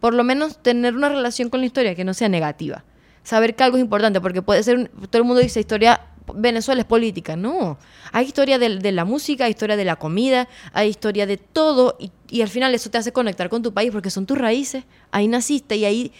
[0.00, 2.84] por lo menos, tener una relación con la historia que no sea negativa.
[3.22, 6.00] Saber que algo es importante, porque puede ser, un- todo el mundo dice historia,
[6.34, 7.36] Venezuela es política.
[7.36, 7.76] No,
[8.12, 11.96] hay historia de, de la música, hay historia de la comida, hay historia de todo
[11.98, 14.84] y, y al final eso te hace conectar con tu país porque son tus raíces,
[15.10, 16.12] ahí naciste y ahí,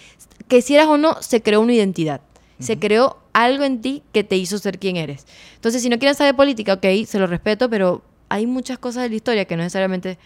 [0.49, 2.21] que quisieras o no, se creó una identidad.
[2.61, 5.27] Se creó algo en ti que te hizo ser quien eres.
[5.57, 9.09] Entonces, si no quieren saber política, ok, se lo respeto, pero hay muchas cosas de
[9.09, 10.19] la historia que no necesariamente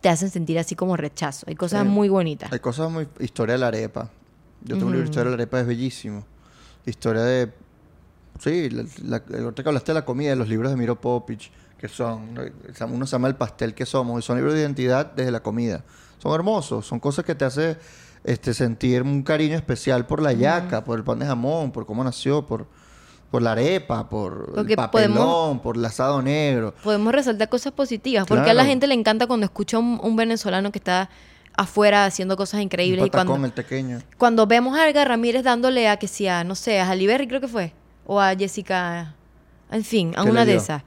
[0.00, 1.44] te hacen sentir así como rechazo.
[1.48, 1.88] Hay cosas Sí.
[1.88, 2.52] muy bonitas.
[2.52, 3.08] Hay cosas muy...
[3.18, 4.08] Historia de la arepa.
[4.62, 6.24] Yo tengo un libro de historia de la arepa, es bellísimo.
[6.86, 7.52] Historia de...
[8.38, 11.50] Sí, la, la- ahorita que hablaste de la comida, de los libros de Miro Popich,
[11.78, 12.30] que son...
[12.90, 15.84] Uno se llama El pastel que somos, y son libros de identidad desde la comida.
[16.18, 17.76] Son hermosos, son cosas que te hace
[18.24, 22.02] este, sentir un cariño especial por la yaca, por el pan de jamón, por cómo
[22.02, 22.66] nació, por,
[23.30, 26.74] por la arepa, por Porque el papelón, podemos- por el asado negro.
[26.82, 30.72] Podemos resaltar cosas positivas, porque a la gente le encanta cuando escucha un, un venezolano
[30.72, 31.08] que está
[31.56, 33.98] afuera haciendo cosas increíbles y cuando, patacón, el pequeño.
[34.16, 37.48] cuando vemos a Edgar Ramírez dándole a que sea, no sé, a Halle creo que
[37.48, 37.72] fue,
[38.08, 39.14] o a Jessica,
[39.70, 40.82] en fin, a ¿Qué una de esas.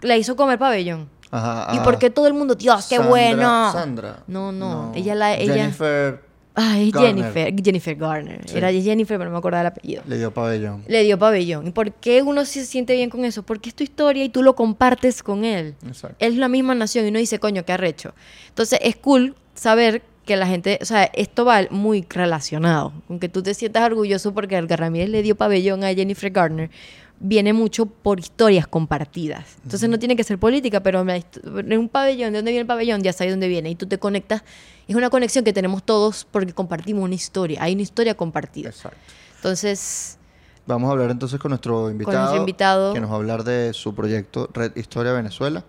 [0.00, 1.08] La hizo comer pabellón.
[1.30, 3.72] Ajá, ¿Y ah, por qué todo el mundo, Dios, qué Sandra- bueno?
[3.72, 4.22] Sandra.
[4.26, 6.22] No, no, ella la- ella- Jennifer
[6.54, 7.14] Ay, Garner.
[7.14, 8.40] Jennifer, Jennifer Garner.
[8.48, 8.56] Sí.
[8.56, 10.02] Era Jennifer, pero no me acordaba el apellido.
[10.08, 10.82] le dio pabellón.
[10.88, 11.66] Le dio pabellón.
[11.68, 13.44] ¿Y por qué uno se siente bien con eso?
[13.44, 15.76] Porque es tu historia y tú lo compartes con él.
[15.86, 16.16] Exacto.
[16.18, 18.12] Es la misma nación y uno dice, coño, qué arrecho.
[18.48, 22.92] Entonces es cool saber que la gente, o sea, esto va muy relacionado.
[23.08, 26.70] Con que tú te sientas orgulloso porque Edgar Ramírez le dio pabellón a Jennifer Garner,
[27.18, 29.56] viene mucho por historias compartidas.
[29.64, 33.02] Entonces no tiene que ser política, pero en un pabellón, ¿de dónde viene el pabellón?
[33.02, 33.70] Ya sabes dónde viene.
[33.70, 34.44] Y tú te conectas.
[34.86, 37.62] Es una conexión que tenemos todos porque compartimos una historia.
[37.62, 38.68] Hay una historia compartida.
[38.68, 38.98] Exacto.
[39.36, 40.18] Entonces,
[40.66, 42.18] Vamos a hablar entonces con nuestro invitado.
[42.18, 42.92] nuestro invitado.
[42.92, 45.64] Que nos va a hablar de su proyecto Red Historia Venezuela.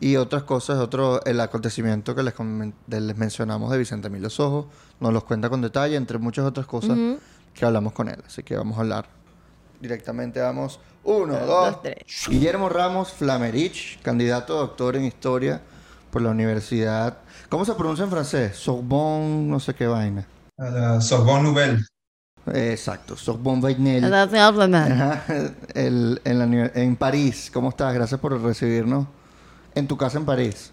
[0.00, 2.34] Y otras cosas, otro, el acontecimiento que les,
[2.88, 4.68] les mencionamos de Vicente Emilio Sojo,
[5.00, 6.98] nos los cuenta con detalle, entre muchas otras cosas
[7.54, 8.22] que hablamos con él.
[8.26, 9.06] Así que vamos a hablar
[9.80, 10.40] directamente.
[10.40, 12.04] Vamos, uno, Dos, dos, tres.
[12.28, 15.62] Guillermo Ramos Flamerich, candidato a doctor en historia
[16.10, 17.18] por la universidad.
[17.48, 18.56] ¿Cómo se pronuncia en francés?
[18.56, 20.26] Sorbonne, no sé qué vaina.
[20.58, 21.84] La Sorbonne Nouvelle.
[22.54, 24.04] Exacto, Sorbonne Vainel.
[25.74, 27.50] En, en París.
[27.52, 27.92] ¿Cómo estás?
[27.92, 29.06] Gracias por recibirnos
[29.76, 30.70] en tu casa en París.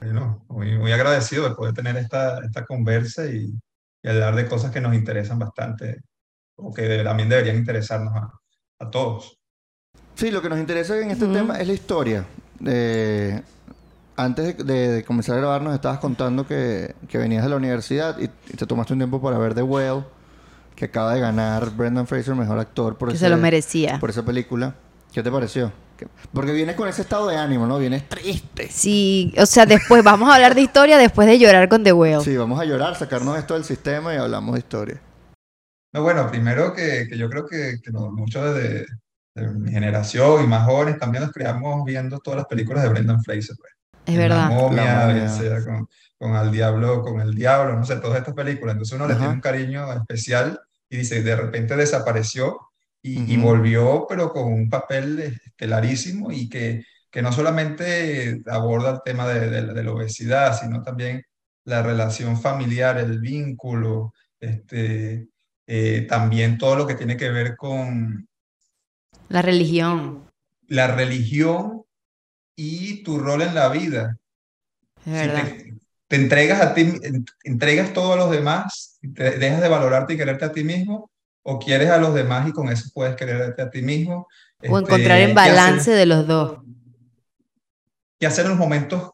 [0.00, 3.54] Bueno, muy, muy agradecido de poder tener esta, esta conversa y,
[4.02, 6.00] y hablar de cosas que nos interesan bastante
[6.56, 8.32] o que de- también deberían interesarnos a,
[8.80, 9.36] a todos.
[10.16, 12.24] Sí, lo que nos interesa en este tema es la historia.
[12.66, 13.40] Eh,
[14.16, 17.56] antes de, de- de comenzar a grabar nos estabas contando que, que venías de la
[17.56, 20.04] universidad y, y te tomaste un tiempo para ver The Whale,
[20.74, 24.00] que acaba de ganar Brendan Fraser Mejor Actor por, Que ese- se lo merecía.
[24.00, 24.74] por esa película.
[25.12, 25.70] ¿Qué te pareció?
[26.04, 27.78] Que- Porque vienes con ese estado de ánimo, ¿no?
[27.78, 28.68] Vienes triste.
[28.70, 32.20] Sí, o sea, después vamos a hablar de historia después de llorar con The Whale.
[32.22, 35.00] Sí, vamos a llorar, sacarnos esto del sistema y hablamos de historia.
[35.94, 38.86] No, bueno, primero que, que yo creo que, que no- muchos de,
[39.34, 43.22] de mi generación y más jóvenes también nos criamos viendo todas las películas de Brendan
[43.22, 43.56] Fraser.
[43.58, 43.72] pues.
[44.06, 44.48] Es La verdad.
[44.48, 45.14] momia, La momia.
[45.14, 45.88] bien sea con,
[46.18, 48.72] con Al Diablo, con El Diablo, no sé, todas estas películas.
[48.74, 49.20] Entonces uno le Ajá.
[49.20, 50.60] tiene un cariño especial
[50.90, 52.58] y dice, de repente desapareció
[53.02, 53.46] y, y Ujú.
[53.46, 59.50] volvió, pero con un papel estelarísimo y que, que no solamente aborda el tema de,
[59.50, 61.22] de- de la obesidad, sino también
[61.64, 65.28] la relación familiar, el vínculo, este,
[65.66, 68.28] eh, también todo lo que tiene que ver con
[69.30, 70.28] La religión.
[70.68, 71.84] la religión
[72.56, 74.18] y tu rol en la vida.
[75.06, 75.48] Es verdad.
[75.48, 75.74] te,
[76.08, 76.92] te entregas a ti,
[77.44, 81.11] entregas todo a los demás, te dejas de valorarte y quererte a ti mismo,
[81.42, 84.28] o quieres a los demás y con eso puedes quererte a ti mismo.
[84.68, 86.58] O encontrar en balance de los dos.
[88.20, 89.10] Y hacer los momentos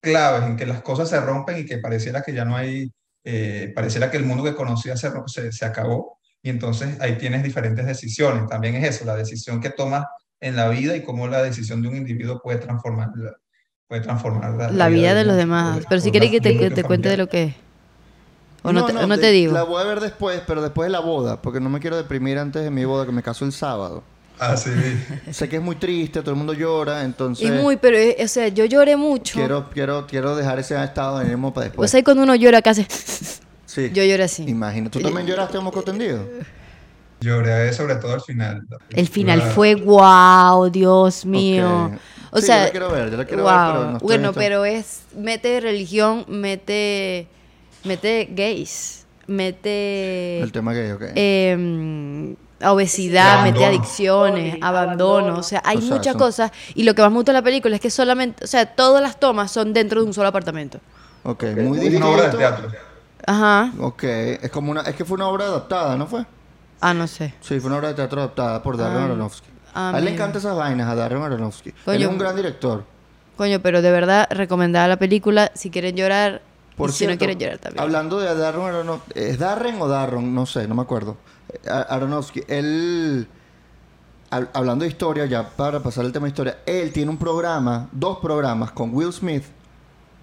[0.00, 2.90] claves en que las cosas se rompen y que pareciera que ya no hay,
[3.24, 6.18] eh, pareciera que el mundo que conocía se, se, se acabó.
[6.42, 8.48] Y entonces ahí tienes diferentes decisiones.
[8.48, 10.06] También es eso, la decisión que tomas
[10.40, 13.10] en la vida y cómo la decisión de un individuo puede transformar,
[13.86, 15.84] puede transformar la, vida, de, los demás.
[15.88, 17.54] Pero si quieres que te, te cuente de lo que es.
[18.62, 19.52] O no, te, no te, digo.
[19.52, 22.38] La voy a ver después, pero después de la boda, porque no me quiero deprimir
[22.38, 24.02] antes de mi boda, que me caso el sábado.
[24.38, 24.70] Ah, sí.
[25.30, 27.46] sé que es muy triste, todo el mundo llora, entonces...
[27.46, 29.38] Y muy, pero, o sea, yo lloré mucho.
[29.38, 31.88] Quiero, quiero, quiero dejar ese estado de ánimo para después.
[31.88, 32.86] O sea, cuando uno llora casi...
[33.70, 33.88] Sí.
[33.94, 34.42] Yo lloré así.
[34.48, 34.90] Imagino.
[34.90, 36.26] ¿Tú también lloraste a moco tendido?
[37.20, 38.66] Lloré sobre todo al final.
[38.90, 41.92] El final fue wow, Dios mío.
[42.32, 45.02] O sea, yo la quiero ver, yo la quiero ver, pero no Bueno, pero es
[45.16, 47.28] mete religión, mete
[47.84, 51.02] mete gays, mete el tema gay, ok.
[51.14, 57.16] Eh, obesidad, mete adicciones, abandono, o sea, hay muchas cosas y lo que más me
[57.16, 60.06] gusta de la película es que solamente, o sea, todas las tomas son dentro de
[60.06, 60.80] un solo apartamento.
[61.22, 61.96] Ok, muy difícil.
[61.96, 62.70] Una obra de teatro.
[63.26, 63.72] Ajá.
[63.78, 66.24] Ok, es como una, es que fue una obra adaptada, ¿no fue?
[66.80, 67.34] Ah, no sé.
[67.40, 69.48] Sí, fue una obra de teatro adaptada por Darren ah, Aronofsky.
[69.74, 71.74] Ah, a él le encantan esas vainas, a Darren Aronofsky.
[71.86, 72.84] él es un gran director.
[73.36, 75.50] Coño, pero de verdad, recomendada la película.
[75.54, 76.42] Si quieren llorar,
[76.80, 77.82] por si no quieren llorar también.
[77.82, 80.34] Hablando de Darren Aronofsky, ¿es Darren o Darren?
[80.34, 81.16] No sé, no me acuerdo.
[81.52, 83.28] Eh, Aronofsky, él...
[84.30, 88.18] Hablando de historia, ya para pasar el tema de historia, él tiene un programa, dos
[88.20, 89.42] programas con Will Smith,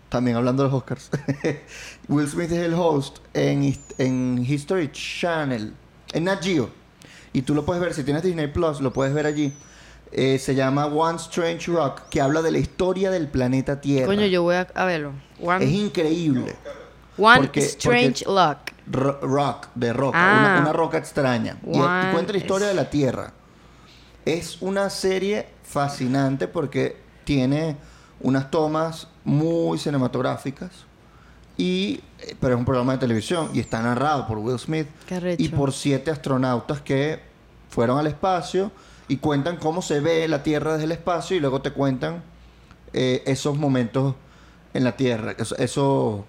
[0.07, 1.09] también hablando de los Oscars.
[2.07, 5.73] Will Smith es el host en, en History Channel
[6.13, 6.69] en Nat Geo.
[7.33, 9.53] Y tú lo puedes ver, si tienes Disney Plus, lo puedes ver allí.
[10.11, 14.07] Eh, se llama One Strange Rock, que habla de la historia del planeta Tierra.
[14.07, 15.11] Coño, yo voy a, verlo.
[15.59, 16.55] es increíble.
[17.17, 18.71] One Strange Rock.
[19.21, 20.73] rock, de roca, una, ah.
[20.73, 21.57] roca extraña.
[21.65, 21.77] y,
[22.13, 23.33] cuenta la historia de la Tierra.
[24.23, 27.75] Es una serie fascinante porque tiene
[28.19, 30.71] unas tomas muy cinematográficas
[31.57, 34.87] y, eh, pero es un programa de televisión y está narrado por Will Smith
[35.37, 37.19] y por siete astronautas que
[37.69, 38.71] fueron al espacio
[39.07, 42.23] y cuentan cómo se ve la Tierra desde el espacio y luego te cuentan
[42.93, 44.15] eh, esos momentos
[44.73, 45.35] en la Tierra.
[45.57, 46.25] Eso, o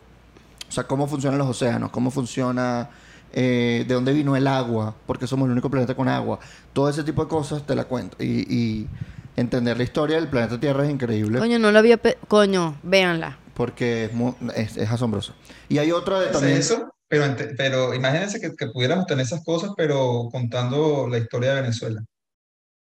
[0.69, 2.91] sea, cómo funcionan los océanos, cómo funciona,
[3.33, 6.39] eh, de dónde vino el agua, porque somos el único planeta con agua.
[6.73, 8.17] Todo ese tipo de cosas te la cuento.
[8.23, 8.89] Y, y
[9.37, 11.39] entender la historia del planeta Tierra es increíble.
[11.39, 11.99] Coño, no lo había...
[12.29, 14.09] Coño, véanla porque
[14.55, 15.35] es, es, asombroso.
[15.69, 16.59] Y hay otra de también...
[16.59, 17.25] Eso, pero,
[17.57, 22.01] pero imagínense que, que, pudiéramos tener esas cosas, pero contando la historia de Venezuela.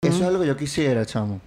[0.01, 1.41] Eso es algo que yo quisiera, chamo.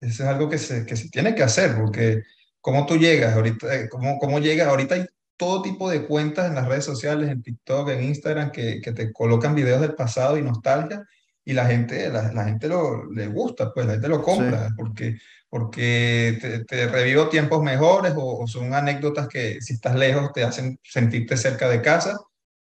[0.00, 2.22] Eso es algo que se, que se tiene que hacer, porque
[2.60, 6.54] cómo tú llegas ahorita, eh, cómo, cómo llegas, ahorita hay todo tipo de cuentas en
[6.54, 10.42] las redes sociales, en TikTok, en Instagram, que, que te colocan videos del pasado y
[10.42, 11.04] nostalgia,
[11.44, 15.18] y la gente, la, la gente lo, le gusta, pues la gente lo compra, porque
[15.52, 21.36] porque te, revivo tiempos mejores o, son anécdotas que si estás lejos te hacen sentirte
[21.36, 22.18] cerca de casa,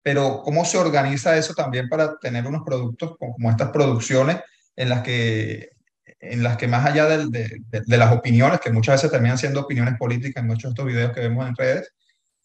[0.03, 4.41] pero cómo se organiza eso también para tener unos productos como, estas producciones
[4.78, 5.72] en las que,
[6.22, 9.98] en las que más allá de, de, las opiniones, que muchas veces terminan siendo opiniones
[9.98, 11.94] políticas en muchos de estos videos que vemos en redes,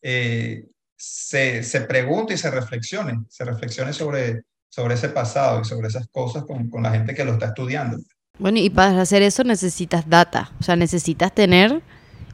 [0.02, 0.66] eh,
[0.96, 6.08] se, se pregunte y se reflexione, se reflexione sobre, sobre ese pasado y sobre esas
[6.08, 7.98] cosas con, con la gente que lo está estudiando.
[8.38, 11.82] Bueno, y para hacer eso necesitas data, o sea, necesitas tener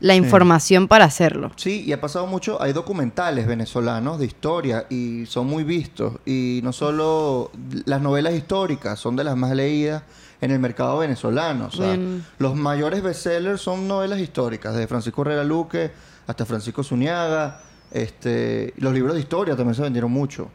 [0.00, 1.50] la información para hacerlo.
[1.56, 6.14] Sí, y ha pasado mucho, hay documentales venezolanos de historia y son muy vistos.
[6.24, 7.50] Y no solo
[7.84, 10.02] las novelas históricas son de las más leídas
[10.40, 11.66] en el mercado venezolano.
[11.66, 11.98] O sea,
[12.38, 15.90] los mayores bestsellers son novelas históricas, desde Francisco Herrera Luque
[16.26, 17.60] hasta Francisco Zuniaga.
[17.90, 20.50] Este, los libros de historia también se vendieron mucho.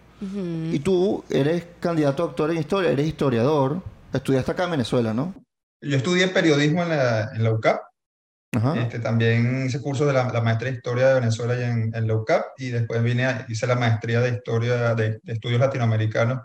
[0.72, 3.82] Y tú eres candidato a doctor en historia, eres historiador.
[4.14, 5.34] Estudiaste acá en Venezuela, ¿no?
[5.82, 7.82] Yo estudié periodismo en la, en la UCAP.
[8.54, 12.16] Este, también hice cursos de la, maestría de Historia de Venezuela y en, en la
[12.16, 16.40] UCAP y después vine a, hice la maestría de Historia de, Estudios Latinoamericanos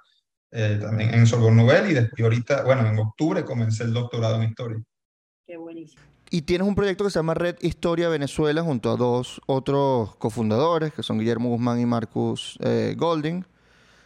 [0.51, 4.49] eh, también en Sorbonne Nouvelle y, después, ahorita, bueno, en octubre comencé el doctorado en
[4.49, 4.79] Historia.
[5.47, 6.03] Qué buenísimo.
[6.31, 10.93] Y tienes un proyecto que se llama Red Historia Venezuela junto a dos otros cofundadores
[10.93, 13.45] que son Guillermo Guzmán y Marcus eh, Golding.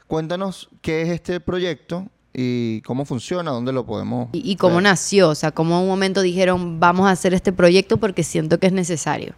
[0.09, 4.29] Cuéntanos qué es este proyecto y cómo funciona, dónde lo podemos.
[4.33, 7.99] Y, cómo nació, o sea, cómo en un momento dijeron, vamos a hacer este proyecto
[7.99, 9.35] porque siento que es necesario.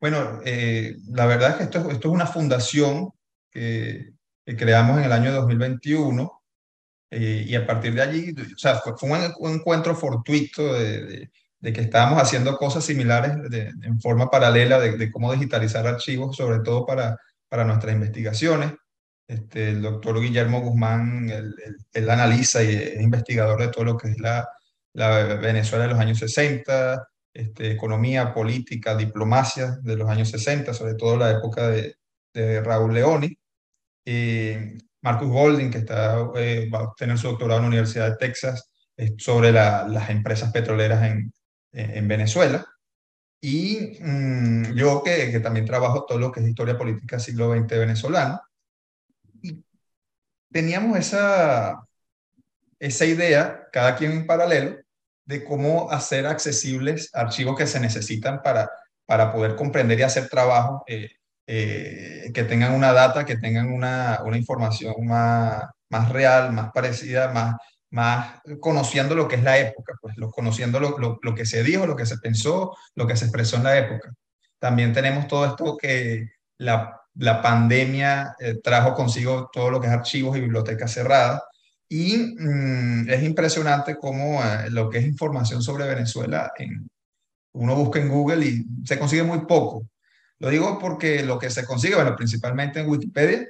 [0.00, 3.10] Bueno, eh, la verdad es que esto, esto es una fundación
[3.50, 4.12] que,
[4.44, 6.42] creamos en el año 2021
[7.10, 11.30] eh, y a partir de allí, o sea, fue, un, encuentro fortuito de,
[11.62, 16.84] de que estábamos haciendo cosas similares en forma paralela de, cómo digitalizar archivos, sobre todo
[16.84, 17.16] para,
[17.48, 18.72] para nuestras investigaciones.
[19.32, 24.20] Este, el doctor Guillermo Guzmán, él, analiza y es investigador de todo lo que es
[24.20, 24.46] la,
[24.92, 30.96] la Venezuela de los años 60, este, economía, política, diplomacia de los años 60, sobre
[30.96, 31.96] todo la época de,
[32.34, 33.34] de Raúl Leoni.
[34.04, 34.52] Y
[35.00, 38.68] Marcus Golding, que está, eh, va a obtener su doctorado en la Universidad de Texas
[39.16, 41.32] sobre las empresas petroleras en,
[41.72, 42.64] en Venezuela.
[43.40, 47.78] Y mm, yo que, que, también trabajo todo lo que es historia política siglo XX
[47.78, 48.40] venezolano.
[50.52, 51.82] Teníamos esa,
[52.78, 54.76] esa idea, cada quien en paralelo,
[55.24, 58.70] de cómo hacer accesibles archivos que se necesitan para,
[59.06, 61.10] para poder comprender y hacer trabajo eh,
[61.46, 67.32] eh, que tengan una data, que tengan una, una información más, más real, más parecida,
[67.32, 67.56] más,
[67.90, 71.86] más conociendo lo que es la época, pues lo, conociendo lo, lo, que se dijo,
[71.86, 74.12] lo que se pensó, lo que se expresó en la época.
[74.58, 79.92] También tenemos todo esto que la, la pandemia eh, trajo consigo todo lo que es
[79.92, 81.42] archivos y bibliotecas cerradas.
[81.88, 86.88] Y mm, es impresionante cómo eh, lo que es información sobre Venezuela, en,
[87.54, 89.86] uno busca en Google y se consigue muy poco.
[90.38, 93.46] Lo digo porque lo que se consigue, bueno, principalmente en Wikipedia,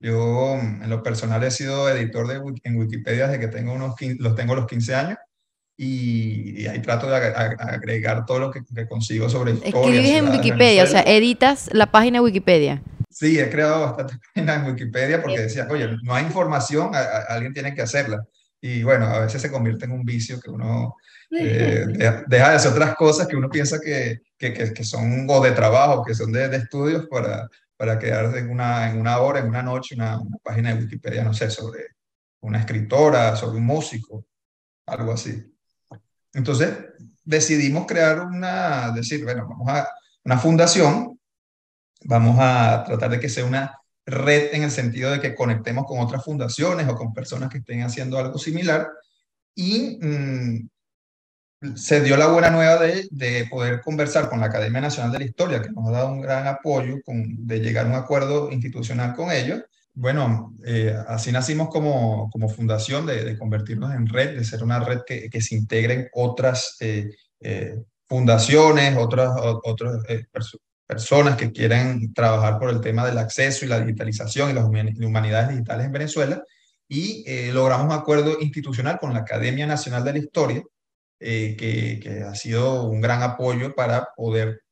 [0.00, 3.94] yo, mm, en lo personal, he sido editor de, en Wikipedia desde que tengo unos
[4.18, 5.18] los tengo los 15 años
[5.80, 9.78] y, ahí trato de agregar todo lo que, consigo sobre historia.
[9.78, 12.82] Escribes en Wikipedia, o sea, editas la página de Wikipedia.
[13.08, 16.90] Sí, he creado bastantes páginas en Wikipedia porque decía, oye, no hay información,
[17.28, 18.24] alguien tiene que hacerla.
[18.60, 20.96] Y bueno, a veces se convierte en un vicio que uno
[21.30, 21.86] eh,
[22.26, 26.04] deja, de hacer otras cosas que uno piensa que, que, que, son o de trabajo,
[26.04, 29.62] que son de, de estudios para, para quedarse en una, en una hora, en una
[29.62, 31.86] noche, una, una página de Wikipedia, no sé, sobre
[32.40, 34.26] una escritora, sobre un músico,
[34.86, 35.40] algo así.
[36.38, 36.72] Entonces
[37.24, 39.88] decidimos crear una, decir, bueno, vamos a
[40.24, 41.18] una fundación,
[42.04, 45.98] vamos a tratar de que sea una red en el sentido de que conectemos con
[45.98, 48.88] otras fundaciones o con personas que estén haciendo algo similar
[49.56, 50.68] y mm,
[51.74, 55.24] se dio la buena nueva de, de, poder conversar con la Academia Nacional de la
[55.24, 59.16] Historia, que nos ha dado un gran apoyo con, de llegar a un acuerdo institucional
[59.16, 59.64] con ellos.
[60.00, 64.78] Bueno, eh, así nacimos como, como fundación de, de, convertirnos en red, de ser una
[64.78, 69.30] red que, que se integre en otras eh, eh, fundaciones, otras,
[69.64, 70.04] otras
[70.86, 75.48] personas que quieren trabajar por el tema del acceso y la digitalización y las humanidades
[75.48, 76.44] digitales en Venezuela.
[76.88, 80.62] Y logramos un acuerdo institucional con la Academia Nacional de la Historia,
[81.20, 84.62] eh, que, ha sido un gran apoyo para poder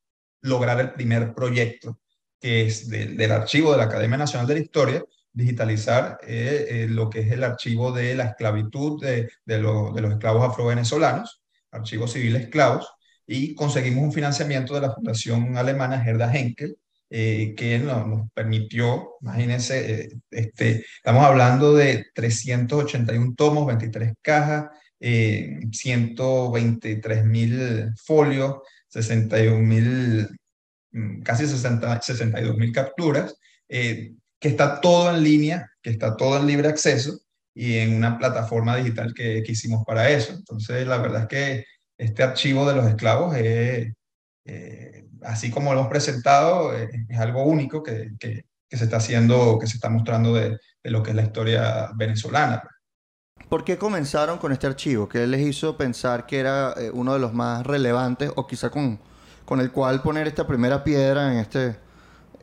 [0.43, 1.99] lograr el primer proyecto,
[2.41, 5.05] que es del archivo de la Academia Nacional de la Historia,
[5.37, 10.13] digitalizar eh, eh, lo que es el archivo de la esclavitud de, de, de los
[10.13, 12.89] esclavos afrovenezolanos, archivos civiles esclavos,
[13.27, 16.77] y conseguimos un financiamiento de la Fundación Alemana Gerda Henkel,
[17.09, 24.71] que nos, nos, permitió, imagínense, este, estamos hablando de 381 tomos, 23 cajas,
[25.01, 28.57] eh, 123 mil folios,
[28.89, 30.29] 61 mil,
[30.93, 33.37] mm, casi 60, 62 mil capturas,
[33.69, 37.19] eh, que está todo en línea, que está todo en libre acceso
[37.55, 40.33] y en una plataforma digital que, que hicimos para eso.
[40.35, 41.65] Entonces, la verdad es que
[41.99, 43.93] este archivo de los esclavos es,
[44.45, 48.99] eh, así como lo hemos presentado, eh, es algo único que, que, que, se está
[48.99, 52.63] haciendo, que se está mostrando de, de lo que es la historia venezolana.
[53.49, 55.09] ¿Por qué comenzaron con este archivo?
[55.09, 59.01] ¿Qué les hizo pensar que era eh, uno de los más relevantes o quizá con,
[59.45, 61.77] con el cual poner esta primera piedra en este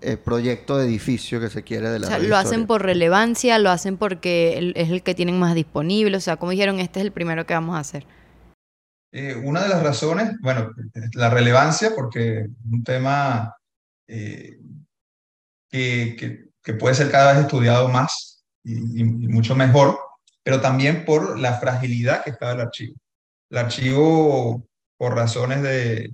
[0.04, 3.58] eh, proyecto de edificio que se quiere de la O sea, lo hacen por relevancia,
[3.60, 7.06] lo hacen porque es el que tienen más disponible, o sea, como dijeron, este es
[7.06, 8.06] el primero que vamos a hacer.
[9.12, 10.72] Eh, una de las razones, bueno,
[11.14, 13.56] la relevancia, porque un tema
[14.08, 14.58] que,
[15.70, 19.98] que, que, puede ser cada vez estudiado más y, y mucho mejor,
[20.44, 22.96] pero también por la fragilidad que estaba el archivo.
[23.50, 26.14] El archivo, por razones de,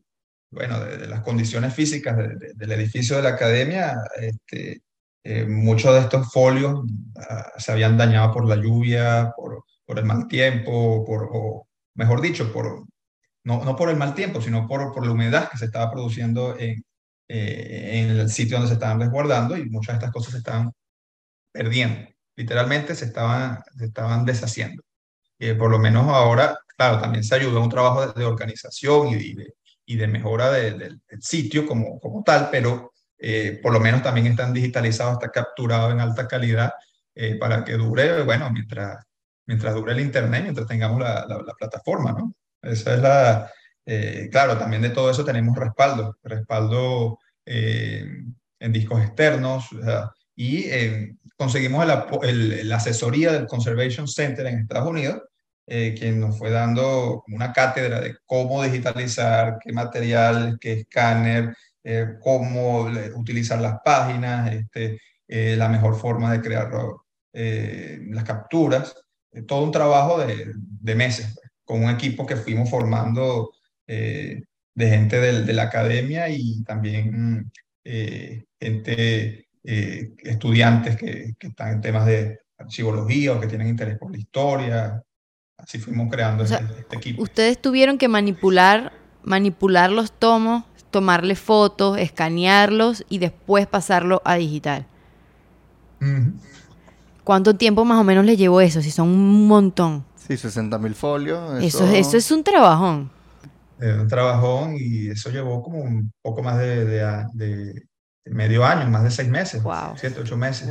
[0.52, 4.82] bueno, de, las condiciones físicas del edificio de la academia, este,
[5.24, 6.82] eh, muchos de estos folios
[7.18, 12.22] ah, se habían dañado por la lluvia, por, por el mal tiempo, por, o mejor
[12.22, 12.86] dicho, por,
[13.44, 16.58] no, no por el mal tiempo, sino por, por la humedad que se estaba produciendo
[16.58, 16.84] en,
[17.28, 20.72] eh, en el sitio donde se estaban resguardando y muchas de estas cosas se estaban
[21.52, 24.82] perdiendo literalmente se estaban, se estaban deshaciendo.
[25.40, 29.34] y por lo menos ahora, claro, también se ayudó a un trabajo de, organización y
[29.36, 29.54] de,
[29.90, 34.54] y de mejora del sitio como, como tal, pero eh, por lo menos también están
[34.54, 36.72] digitalizados, está capturado en alta calidad
[37.16, 39.04] eh, para que dure, bueno, mientras,
[39.48, 42.34] mientras dure el Internet, mientras tengamos la, la, plataforma, ¿no?
[42.62, 43.52] Esa es la,
[43.92, 48.06] Eh, claro, también de todo eso tenemos respaldo, respaldo eh,
[48.60, 49.70] en discos externos
[50.36, 55.24] y eh, conseguimos la asesoría del Conservation Center en Estados Unidos,
[55.70, 61.56] quien nos fue dando una cátedra de cómo digitalizar, qué material, qué escáner,
[62.22, 66.72] cómo utilizar las páginas, este, la mejor forma de crear
[67.34, 68.96] las capturas.
[69.48, 73.52] todo un trabajo de, de meses, pues, con un equipo que fuimos formando
[73.86, 74.44] eh,
[74.74, 77.52] de gente de la academia y también
[77.84, 83.98] eh, gente, eh, estudiantes que, que, están en temas de archivología o que tienen interés
[83.98, 85.04] por la historia.
[85.60, 87.22] Así fuimos creando este, este, equipo.
[87.22, 88.94] Ustedes tuvieron que manipular,
[89.24, 94.86] manipular los tomos, tomarle fotos, escanearlos y después pasarlo a digital.
[97.24, 98.82] ¿Cuánto tiempo más o menos le llevó eso?
[98.82, 100.06] Si son un montón.
[100.16, 101.62] Sí, 60 mil folios.
[101.62, 101.84] Eso...
[101.84, 103.12] Eso, eso es un trabajón
[103.82, 107.86] un trabajón y eso llevó como un poco más de, de,
[108.26, 109.64] medio año, más de seis meses,
[109.96, 110.70] siete, ocho meses.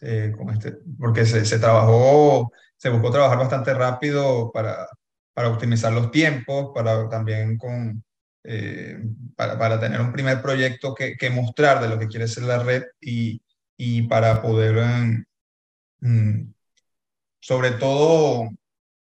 [0.00, 2.52] Eh, con este, porque se, se, trabajó,
[2.84, 4.86] se buscó trabajar bastante rápido para,
[5.32, 8.04] para optimizar los tiempos, para también con,
[8.42, 9.02] eh,
[9.34, 12.62] para, para, tener un primer proyecto que, que, mostrar de lo que quiere ser la
[12.62, 13.40] red y,
[13.78, 15.24] y para poder,
[16.00, 16.52] mm,
[17.40, 18.50] sobre todo,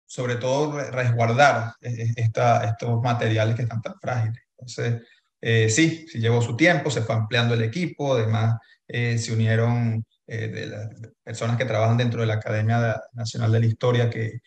[0.05, 4.43] sobre todo resguardar esta, estos materiales que están tan frágiles.
[4.59, 5.09] Entonces,
[5.41, 8.57] eh, sí, sí llevó su tiempo, se fue ampliando el equipo, además
[8.87, 10.89] eh, se unieron eh, de las
[11.24, 14.39] personas que trabajan dentro de la Academia Nacional de la Historia que,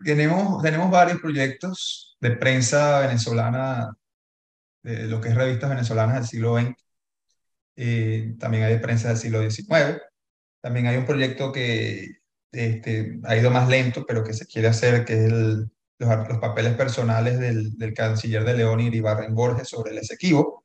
[0.04, 3.94] Tenemos, tenemos varios proyectos de prensa venezolana,
[4.82, 6.74] de lo que es revistas venezolanas del siglo XX.
[7.76, 10.00] Eh, también hay de prensa del siglo XIX.
[10.60, 12.18] También hay un proyecto que
[12.52, 16.38] este, ha ido más lento, pero que se quiere hacer, que es el, los, los,
[16.38, 20.62] papeles personales del, del canciller de León, Iribarren Borges, sobre el Esequibo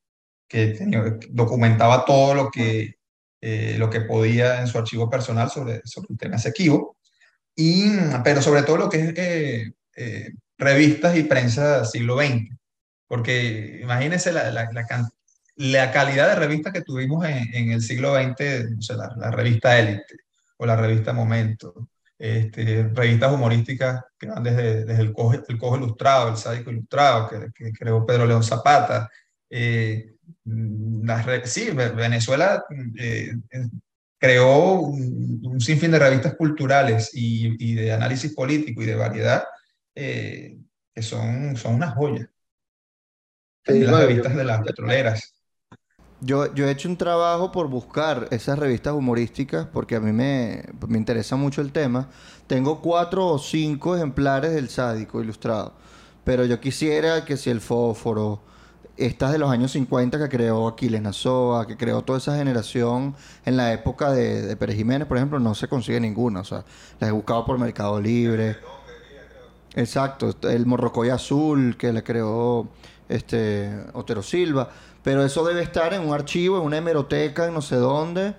[0.47, 2.95] que documentaba todo lo que,
[3.41, 6.96] eh, lo que podía en su archivo personal sobre, sobre el tema Esequibo,
[7.57, 7.89] y,
[8.23, 10.29] pero sobre todo lo que es eh, eh,
[10.59, 12.55] revistas y prensa siglo XX,
[13.07, 14.69] porque imagínense la, la,
[15.55, 19.79] la, calidad de revistas que tuvimos en, en el siglo XX, o sea, la, revista
[19.79, 20.15] Élite
[20.57, 21.89] o la revista Momento,
[22.19, 27.27] este, revistas humorísticas que van desde, desde el, cojo, el Cojo Ilustrado, el Sádico Ilustrado,
[27.27, 29.09] que, que creó Pedro León Zapata,
[29.49, 30.13] eh,
[31.45, 32.63] sí, Venezuela
[32.99, 33.33] eh,
[34.17, 39.43] creó un, sinfín de revistas culturales y, de análisis político y de variedad
[39.95, 40.57] eh,
[40.93, 42.29] que son, son una joya.
[43.65, 45.33] las revistas de las petroleras.
[46.19, 50.63] Yo, yo he hecho un trabajo por buscar esas revistas humorísticas porque a mí me,
[50.87, 52.09] me interesa mucho el tema.
[52.47, 55.73] Tengo cuatro o cinco ejemplares del sádico ilustrado,
[56.23, 58.41] pero yo quisiera que si el fósforo,
[58.97, 63.57] estas de los años 50 que creó Aquiles Nazoa, que creó toda esa generación en
[63.57, 66.41] la época de, Pérez Jiménez, por ejemplo, no se consigue ninguna.
[66.41, 66.65] O sea,
[66.99, 68.57] las he buscado por Mercado Libre.
[69.75, 72.67] Exacto, el Morrocoy Azul que le creó
[73.07, 74.69] este Otero Silva.
[75.03, 78.35] Pero eso debe estar en un archivo, en una hemeroteca, en no sé dónde,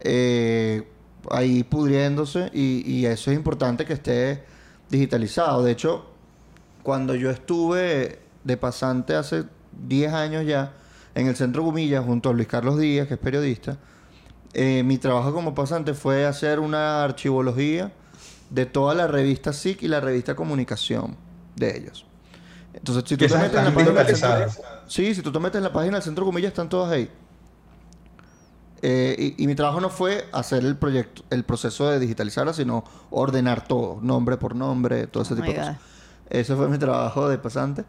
[0.00, 0.88] eh,
[1.30, 2.50] ahí pudriéndose.
[2.52, 4.44] Y eso es importante que esté
[4.88, 5.62] digitalizado.
[5.62, 6.06] De hecho,
[6.82, 9.44] cuando yo estuve de pasante hace
[9.86, 10.72] 10 años ya
[11.14, 13.76] en el Centro Gumilla junto a Luis Carlos Díaz, que es periodista.
[14.52, 17.92] Eh, mi trabajo como pasante fue hacer una archivología
[18.50, 21.16] de toda la revista SIC y la revista Comunicación
[21.56, 22.06] de ellos.
[22.72, 25.58] Entonces, si tú te metes en la página del centro, sí, si tú te metes
[25.58, 27.10] en la página del Centro Gumilla, están todas ahí.
[28.82, 33.66] Eh, y, mi trabajo no fue hacer el proyecto, el proceso de digitalizarla, sino ordenar
[33.66, 35.78] todo, nombre por nombre, todo ese oh tipo de cosas.
[36.28, 37.84] Ese fue mi trabajo de pasante.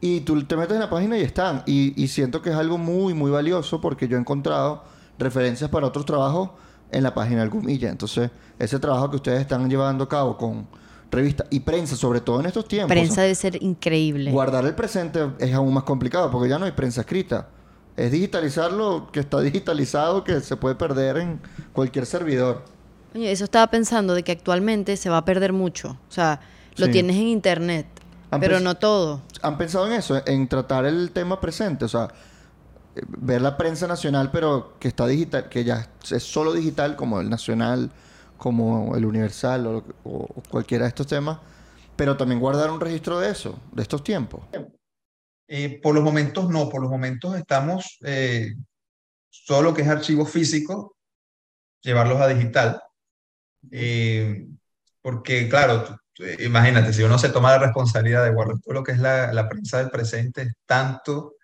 [0.00, 1.62] Y tú te metes en la página y están.
[1.66, 4.82] Y, siento que es algo muy, muy valioso porque yo he encontrado
[5.18, 6.50] referencias para otros trabajos
[6.90, 7.90] en la página del Gumilla.
[7.90, 10.66] Entonces, ese trabajo que ustedes están llevando a cabo con
[11.10, 12.88] revista y prensa, sobre todo en estos tiempos.
[12.88, 14.30] Prensa debe ser increíble.
[14.30, 17.48] Guardar el presente es aún más complicado porque ya no hay prensa escrita.
[17.96, 21.40] Es digitalizar lo que está digitalizado que se puede perder en
[21.74, 22.64] cualquier servidor.
[23.14, 25.98] Oye, eso estaba pensando de que actualmente se va a perder mucho.
[26.08, 26.40] O sea,
[26.76, 27.86] lo tienes en internet
[28.38, 29.22] pero no todo.
[29.42, 30.22] ¿Han pensado en eso?
[30.26, 31.84] En tratar el tema presente.
[31.84, 32.08] O sea,
[33.06, 37.30] ver la prensa nacional, pero que está digital, que ya es solo digital, como el
[37.30, 37.90] nacional,
[38.36, 41.38] como el universal o, o cualquiera de estos temas,
[41.96, 44.40] pero también guardar un registro de eso, de estos tiempos.
[45.52, 48.54] Eh, por los momentos no, por los momentos estamos eh,
[49.28, 50.96] solo que es archivo físico,
[51.82, 52.80] llevarlos a digital.
[53.72, 54.46] Eh,
[55.02, 56.00] porque claro,
[56.40, 59.48] imagínate, si uno se toma la responsabilidad de guardar todo lo que es la, la
[59.48, 61.34] prensa del presente, tanto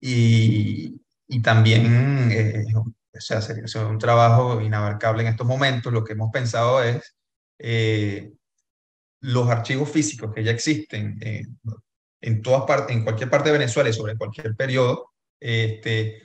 [0.00, 5.92] y, y también, eh, o sea, sería, un trabajo inabarcable en estos momentos.
[5.92, 7.16] Lo que hemos pensado es
[7.58, 8.32] eh,
[9.20, 11.46] los archivos físicos que ya existen eh,
[12.20, 16.22] en todas partes, en cualquier parte de Venezuela y sobre cualquier periodo, este,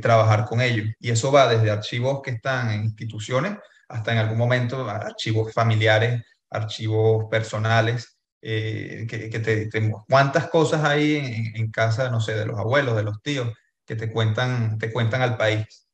[0.00, 0.86] trabajar con ellos.
[1.00, 3.58] Y eso va desde archivos que están en instituciones
[3.92, 9.70] hasta en algún momento archivos familiares, archivos personales, eh, que, que te,
[10.08, 13.52] cuántas cosas hay en, en, casa, no sé, de los abuelos, de los tíos,
[13.86, 15.86] que te cuentan, te cuentan al país.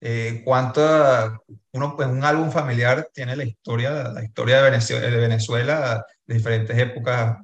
[0.00, 0.44] Eh,
[1.72, 6.34] uno, pues un álbum familiar tiene la historia, la historia de Venezuela, de, Venezuela, de
[6.34, 7.38] diferentes épocas,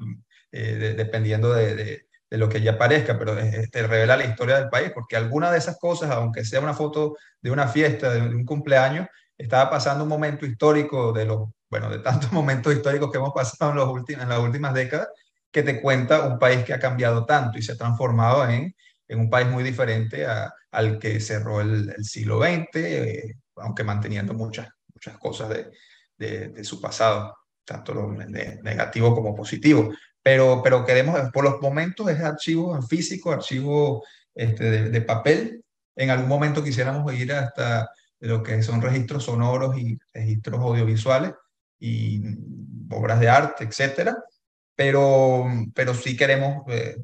[0.51, 4.69] eh, dependiendo de, de, de, lo que ya parezca, pero te revela la historia del
[4.69, 8.45] país, porque alguna de esas cosas, aunque sea una foto de una fiesta, de un
[8.45, 9.09] cumpleaños,
[9.43, 13.71] estaba pasando un momento histórico de los bueno, de tantos momentos históricos que hemos pasado
[13.71, 15.09] en, los últimos, en las últimas décadas,
[15.51, 18.77] que te cuenta un país que ha cambiado tanto y se ha transformado en,
[19.09, 24.69] en un país muy diferente al que cerró el, siglo XX, eh, aunque manteniendo muchas,
[24.95, 27.35] muchas cosas de, de, su pasado,
[27.65, 29.93] tanto lo negativo como positivo.
[30.23, 35.65] Pero, pero queremos, por los momentos, es archivo físico, archivo este, de papel.
[35.97, 37.91] En algún momento quisiéramos ir hasta
[38.23, 41.33] lo que son registros sonoros y registros audiovisuales,
[41.79, 42.23] y
[42.91, 44.17] obras de arte, etcétera,
[44.77, 46.97] pero, pero sí queremos eh,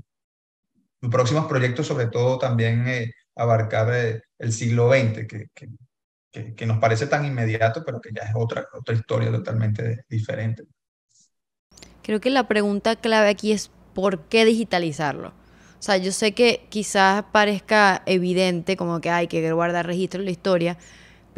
[1.11, 5.47] próximos proyectos, sobre todo también eh, abarcar eh, el siglo XX, que,
[6.31, 10.63] que, que, nos parece tan inmediato, pero que ya es otra, otra historia totalmente diferente.
[12.03, 15.31] Creo que la pregunta clave aquí es ¿por qué digitalizarlo?
[15.79, 20.27] O sea, yo sé que quizás parezca evidente como que hay que guardar registro de
[20.27, 20.79] la historia,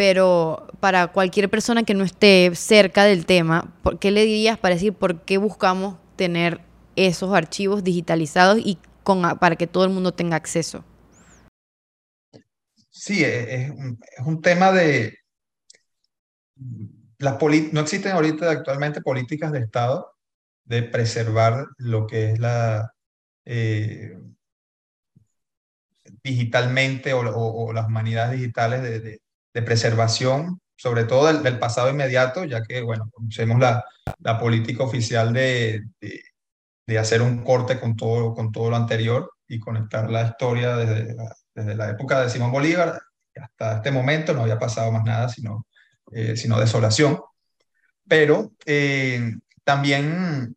[0.00, 3.70] pero para cualquier persona que no esté cerca del tema,
[4.00, 6.62] ¿qué le dirías para decir por qué buscamos tener
[6.96, 8.78] esos archivos digitalizados y
[9.38, 10.82] para que todo el mundo tenga acceso?
[12.88, 13.72] Sí, es,
[14.24, 15.18] un, tema de...
[17.18, 17.36] Las
[17.70, 20.14] no existen ahorita actualmente políticas de Estado
[20.64, 22.94] de preservar lo que es la...
[23.44, 24.18] Eh,
[26.24, 29.20] digitalmente o, las humanidades digitales de, de,
[29.52, 33.84] de preservación, sobre todo del, pasado inmediato, ya que, bueno, conocemos la,
[34.18, 36.22] la política oficial de, de,
[36.86, 41.14] de, hacer un corte con todo, con todo lo anterior y conectar la historia desde
[41.14, 43.00] la, desde la época de Simón Bolívar
[43.36, 45.66] hasta este momento, no había pasado más nada sino,
[46.12, 47.20] eh, sino desolación.
[48.08, 49.32] Pero eh,
[49.64, 50.56] también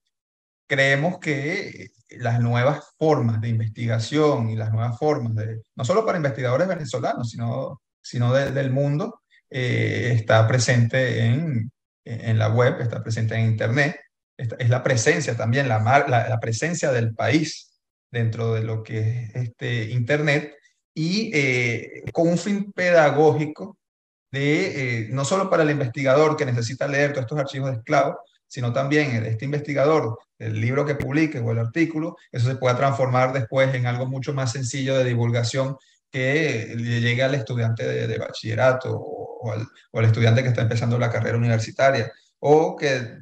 [0.67, 6.17] creemos que las nuevas formas de investigación y las nuevas formas de, no solo para
[6.17, 11.71] investigadores venezolanos, sino sino de, del mundo, eh, está presente en,
[12.05, 13.99] en la web, está presente en Internet.
[14.35, 17.71] Es la presencia también, la, la, la, presencia del país
[18.11, 20.55] dentro de lo que es este Internet
[20.95, 23.77] y eh, con un fin pedagógico
[24.31, 28.15] de, eh, no solo para el investigador que necesita leer todos estos archivos de esclavos,
[28.47, 33.33] sino también este investigador, el libro que publique o el artículo, eso se pueda transformar
[33.33, 35.77] después en algo mucho más sencillo de divulgación
[36.13, 40.49] que le llegue al estudiante de, de bachillerato o, o, al, o, al, estudiante que
[40.49, 43.17] está empezando la carrera universitaria, o que,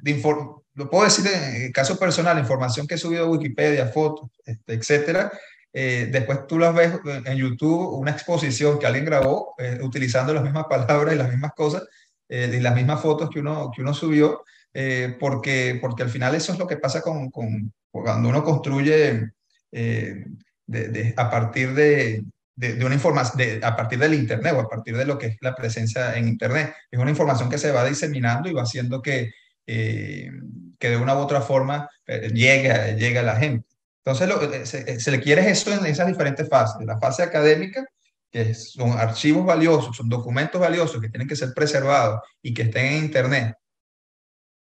[0.74, 5.32] lo puedo decir en caso personal, información que he subido a Wikipedia, fotos, este, etcétera,
[5.72, 6.94] eh, después tú las ves
[7.26, 11.54] en YouTube, una exposición que alguien grabó eh, utilizando las mismas palabras y las mismas
[11.56, 11.84] cosas
[12.28, 16.36] eh, y las mismas fotos que uno, que uno subió, eh, porque, porque al final
[16.36, 19.32] eso es lo que pasa con, con cuando uno construye
[19.72, 20.26] de,
[20.68, 22.24] de, a partir de,
[22.62, 25.38] de, una información de, a partir del Internet o a partir de lo que es
[25.42, 26.76] la presencia en Internet.
[26.92, 29.34] Es una información que se va diseminando y va haciendo que,
[29.66, 30.30] eh,
[30.78, 33.68] que de una u otra forma eh, llegue, a la gente.
[34.06, 36.86] Entonces, lo, eh, se, se, le quiere eso en esas diferentes fases.
[36.86, 37.84] La fase académica,
[38.32, 42.86] que son archivos valiosos, son documentos valiosos que tienen que ser preservados y que estén
[42.86, 43.56] en Internet.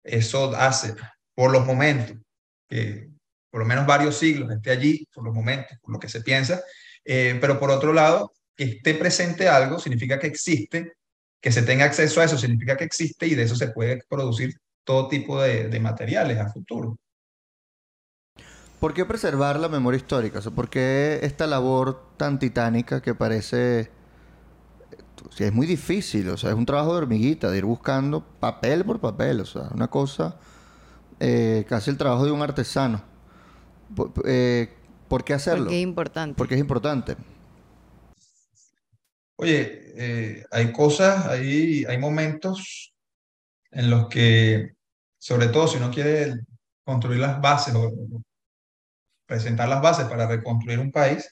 [0.04, 0.94] Eso hace,
[1.34, 2.16] por los momentos,
[2.70, 3.10] que
[3.50, 6.62] por lo menos varios siglos esté allí, por los momentos, por lo que se piensa,
[7.10, 10.98] eh, pero por otro lado, que esté presente algo significa que existe,
[11.40, 14.60] que se tenga acceso a eso significa que existe y de eso se puede producir
[14.84, 16.98] todo tipo de, materiales a futuro.
[18.82, 20.40] ¿Por qué preservar la memoria histórica?
[20.40, 23.90] O ¿Por qué esta labor tan titánica que parece...
[25.40, 29.00] es muy difícil, o sea, es un trabajo de hormiguita, de ir buscando papel por
[29.00, 30.38] papel, o sea, una cosa,
[31.22, 33.02] eh, casi el trabajo de un artesano.
[34.26, 34.74] Eh,
[35.08, 35.66] ¿por qué hacerlo?
[35.66, 36.38] Porque es importante.
[36.38, 37.16] Porque es importante.
[39.40, 42.94] Oye, eh, hay cosas, hay, hay momentos
[43.72, 44.72] en los que,
[45.20, 46.34] sobre todo si uno quiere
[46.84, 47.92] construir las bases o
[49.28, 51.30] presentar las bases para reconstruir un país,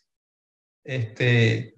[0.83, 1.75] este,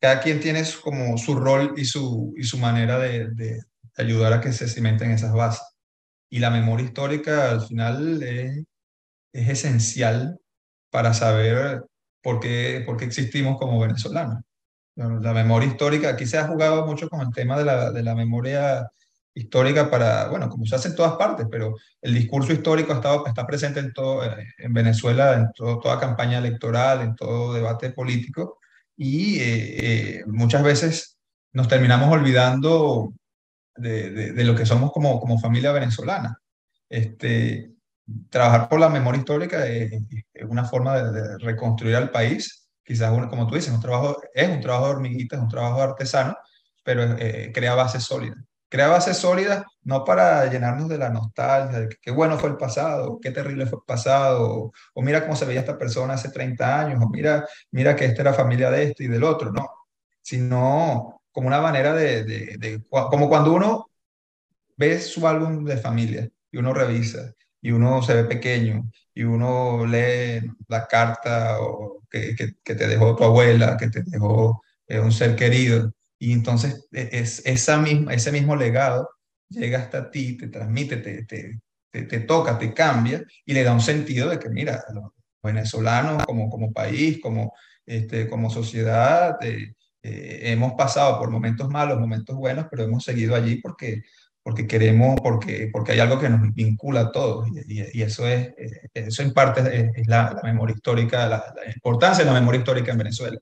[0.00, 3.60] cada quien tiene su- como su rol y su, y su manera de, de
[3.96, 5.62] ayudar a que se cimenten esas bases.
[6.30, 8.64] Y la memoria histórica al final es,
[9.32, 10.38] es esencial
[10.90, 11.84] para saber
[12.22, 14.42] por qué, por qué existimos como venezolanos.
[14.96, 18.14] La memoria histórica, aquí se ha jugado mucho con el tema de la, de la
[18.14, 18.90] memoria
[19.32, 23.26] histórica para, bueno, como se hace en todas partes, pero el discurso histórico ha estado,
[23.26, 27.90] está presente en, todo, eh, en Venezuela, en todo- toda campaña electoral, en todo debate
[27.90, 28.58] político,
[28.96, 31.16] y eh, eh, muchas veces
[31.52, 33.12] nos terminamos olvidando
[33.76, 36.36] de, de- de lo que somos como, como familia venezolana.
[36.90, 37.70] Este,
[38.30, 39.92] trabajar por la memoria histórica es,
[40.48, 42.68] una forma de, reconstruir al país.
[42.84, 45.82] Quizás, un- como tú dices, un trabajo, es un trabajo de hormiguita, es un trabajo
[45.82, 46.36] artesano,
[46.82, 48.38] pero eh, crea bases sólidas.
[48.68, 53.18] Crea bases sólidas no para llenarnos de la nostalgia, de qué bueno fue el pasado,
[53.20, 57.02] qué terrible fue el pasado, o, mira cómo se veía esta persona hace 30 años,
[57.02, 59.68] o mira, mira que esta era familia de este y del otro, no,
[60.22, 63.90] sino como una manera de, de, como cuando uno
[64.76, 67.32] ves su álbum de familia y uno revisa
[67.62, 72.86] y uno se ve pequeño y uno lee la carta o que, que, que te
[72.88, 77.78] dejó tu abuela, que te dejó eh, un ser querido y entonces e- es, esa
[77.78, 79.08] misma, ese mismo legado
[79.48, 83.72] llega hasta ti, te transmite, te, te, te, te toca, te cambia y le da
[83.72, 85.10] un sentido de que mira, los
[85.42, 87.52] venezolanos como, como país, como,
[87.86, 93.34] este, como sociedad, eh, eh, hemos pasado por momentos malos, momentos buenos, pero hemos seguido
[93.34, 94.02] allí porque
[94.42, 98.48] porque queremos, porque, porque hay algo que nos vincula a todos y, y- eso es,
[98.58, 102.38] eh, eso en parte es, es la, la memoria histórica, la, la importancia de la
[102.40, 103.38] memoria histórica en Venezuela.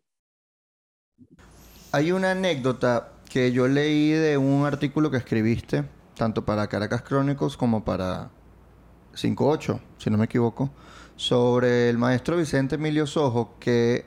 [1.92, 5.84] Hay una anécdota que yo leí de un artículo que escribiste,
[6.16, 8.30] tanto para Caracas Chronicles como para
[9.14, 10.70] 58, si no me equivoco,
[11.16, 14.06] sobre el maestro Vicente Emilio Sojo que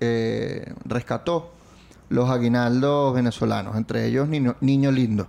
[0.00, 1.52] eh, rescató
[2.10, 5.28] los aguinaldos venezolanos, entre ellos Niño, Niño Lindo,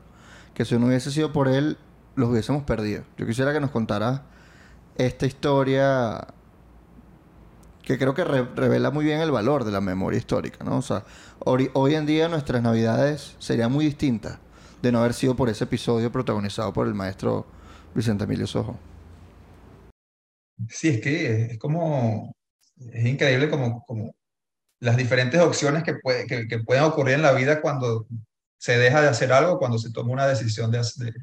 [0.60, 1.78] que si no hubiese sido por él,
[2.18, 3.06] los hubiésemos perdido.
[3.18, 4.24] Yo quisiera que nos contaras
[4.98, 6.28] esta historia
[7.82, 10.76] que creo que re- revela muy bien el valor de la memoria histórica, ¿no?
[10.80, 11.06] O sea,
[11.46, 14.40] hoy en día nuestras navidades serían muy distintas
[14.82, 17.46] de no haber sido por ese episodio protagonizado por el maestro
[17.96, 18.78] Vicente Emilio Sojo.
[20.68, 22.34] Sí, es que es, es como,
[22.92, 24.12] es increíble como, como
[24.82, 28.08] las diferentes opciones que, puede, que, que pueden ocurrir en la vida cuando
[28.60, 31.14] se deja de hacer algo, cuando se toma una decisión de, hac- de,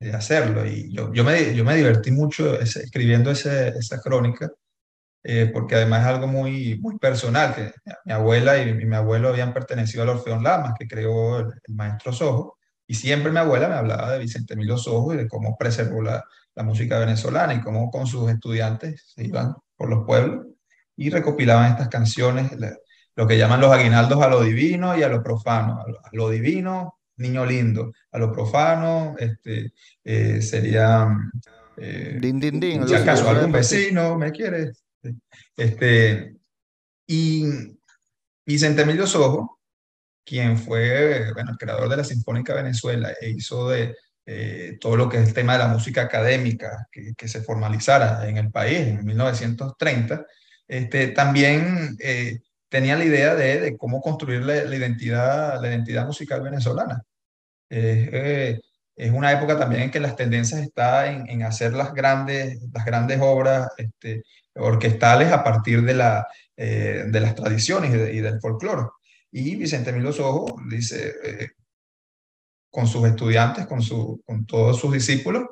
[0.00, 0.66] de hacerlo.
[0.66, 4.50] Y yo, yo, me, yo me divertí mucho escribiendo ese, esa crónica,
[5.22, 7.72] eh, porque además es algo muy, muy personal, que
[8.04, 12.58] mi abuela y mi, abuelo habían pertenecido al Orfeón Lamas, que creó el, maestro Sojo,
[12.86, 16.24] y siempre mi abuela me hablaba de Vicente Emilio Sojo y de cómo preservó la,
[16.54, 20.46] la música venezolana y cómo con sus estudiantes se iban por los pueblos
[20.96, 22.52] y recopilaban estas canciones,
[23.16, 25.80] lo que llaman los aguinaldos a lo divino y a lo profano.
[25.80, 31.06] A lo, a lo divino, niño lindo, a lo profano, este, eh, sería...
[31.76, 32.88] eh, Din, din, din.
[32.88, 34.72] si acaso algún vecino me quiere.
[35.56, 36.36] Este,
[37.06, 37.44] y
[38.46, 39.60] Vicente Emilio Sojo,
[40.24, 43.94] quien fue bueno, el creador de la Sinfónica Venezuela e hizo de
[44.26, 48.26] eh, todo lo que es el tema de la música académica que, que se formalizara
[48.26, 50.24] en el país en 1930,
[50.66, 52.40] este, también eh,
[52.74, 57.04] tenía la idea de, cómo construir la, identidad, la identidad musical venezolana.
[57.70, 58.60] Eh,
[58.96, 63.20] es una época también en que las tendencias están en, hacer las grandes, las grandes
[63.22, 64.24] obras este,
[64.56, 68.88] orquestales a partir de, la, eh, de las tradiciones y, de- y del folclore.
[69.30, 71.50] Y Vicente Emilio Sojo dice, eh,
[72.72, 75.44] con sus estudiantes, con, su, con todos sus discípulos,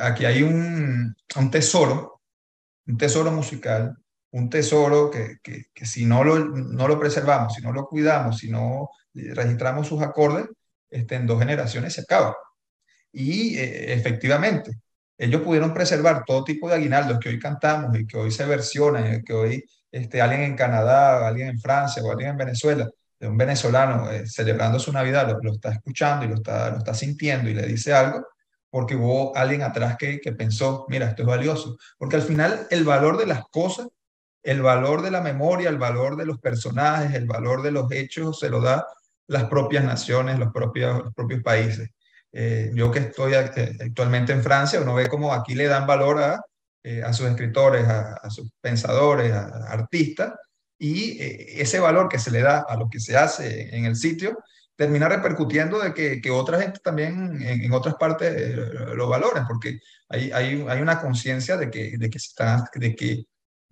[0.00, 2.22] aquí hay un, un tesoro,
[2.86, 3.94] un tesoro musical,
[4.34, 8.38] un tesoro que, que, que si no lo, no lo preservamos, si no lo cuidamos,
[8.38, 10.46] si no registramos sus acordes,
[10.90, 12.36] este, en dos generaciones se acaba.
[13.12, 14.72] Y eh, efectivamente,
[15.16, 19.14] ellos pudieron preservar todo tipo de aguinaldos que hoy cantamos y que hoy se versionan,
[19.14, 23.28] y que hoy este, alguien en Canadá, alguien en Francia o alguien en Venezuela, de
[23.28, 26.92] un venezolano eh, celebrando su Navidad, lo, lo está escuchando y lo está, lo está
[26.92, 28.26] sintiendo y le dice algo,
[28.68, 31.76] porque hubo alguien atrás que, que pensó, mira, esto es valioso.
[31.96, 33.86] Porque al final el valor de las cosas,
[34.44, 38.38] el valor de la memoria, el valor de los personajes, el valor de los hechos,
[38.38, 38.86] se lo da
[39.26, 41.90] las propias naciones, los propios, propios países.
[42.30, 46.22] Eh, yo que estoy eh, actualmente en Francia, uno ve como aquí le dan valor
[46.22, 46.42] a,
[46.82, 50.34] eh, a sus escritores, a, sus pensadores, a, artistas,
[50.78, 54.36] y ese valor que se le da a lo que se hace en el sitio
[54.76, 58.58] termina repercutiendo de que, que otra gente también en, otras partes
[58.94, 59.78] lo valoren, porque
[60.08, 62.18] hay, hay, hay una conciencia de que, de, que
[62.74, 63.24] de que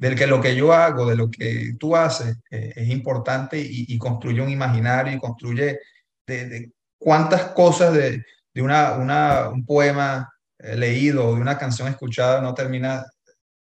[0.02, 4.40] del que lo que yo hago, de lo que tú haces, es importante y, construye
[4.40, 5.78] un imaginario y construye
[6.26, 8.24] de, de cuántas cosas de,
[8.54, 13.04] de una, un poema eh, leído o de una canción escuchada no termina,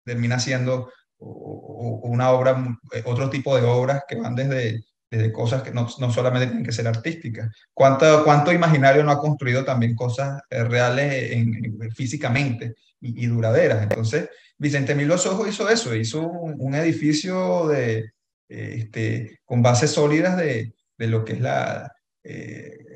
[0.04, 5.72] termina siendo una obra, eh, otro tipo de obras que van desde, desde cosas que
[5.72, 7.50] no, no, solamente tienen que ser artísticas.
[7.74, 13.82] ¿Cuánto, ¿Cuánto imaginario no ha construido también cosas eh, reales en, físicamente y, duraderas?
[13.82, 18.10] Entonces, Vicente Mil Los Ojos hizo eso, hizo un, edificio de,
[18.48, 21.92] este, con bases sólidas de, de lo que es la,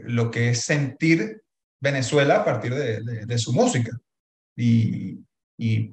[0.03, 1.43] lo que es sentir
[1.83, 3.91] Venezuela a partir de, su música.
[4.57, 5.19] Y,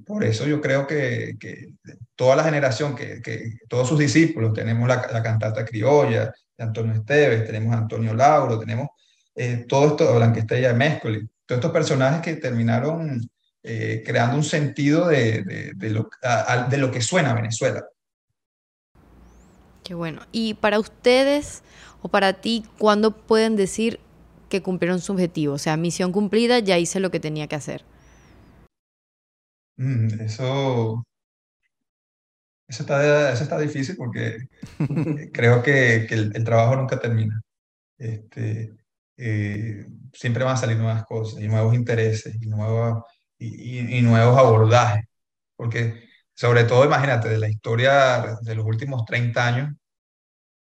[0.05, 1.35] por eso yo creo que,
[2.15, 3.21] toda la generación, que,
[3.67, 8.89] todos sus discípulos, tenemos la, cantata criolla de Antonio Esteves, tenemos Antonio Lauro, tenemos
[9.35, 10.99] eh, todo esto, Blanquestella de
[11.45, 13.27] todos estos personajes que terminaron
[13.71, 16.09] eh, creando un sentido de, lo,
[16.69, 17.85] de lo que suena Venezuela.
[19.83, 20.21] Qué bueno.
[20.31, 21.61] Y para ustedes
[22.01, 23.99] o para ti, ¿cuándo pueden decir
[24.49, 25.53] que cumplieron su objetivo.
[25.53, 27.85] O sea, misión cumplida, ya hice lo que tenía que hacer.
[29.77, 31.05] Mm, eso,
[32.67, 34.37] eso, está, eso está difícil porque
[35.33, 37.39] creo que, que el, trabajo nunca termina.
[37.97, 38.73] Este,
[39.17, 43.03] eh, siempre van a salir nuevas cosas y nuevos intereses y, nuevos,
[43.39, 45.05] y, y, nuevos abordajes.
[45.55, 49.75] Porque sobre todo, imagínate, de la historia de los últimos 30 años,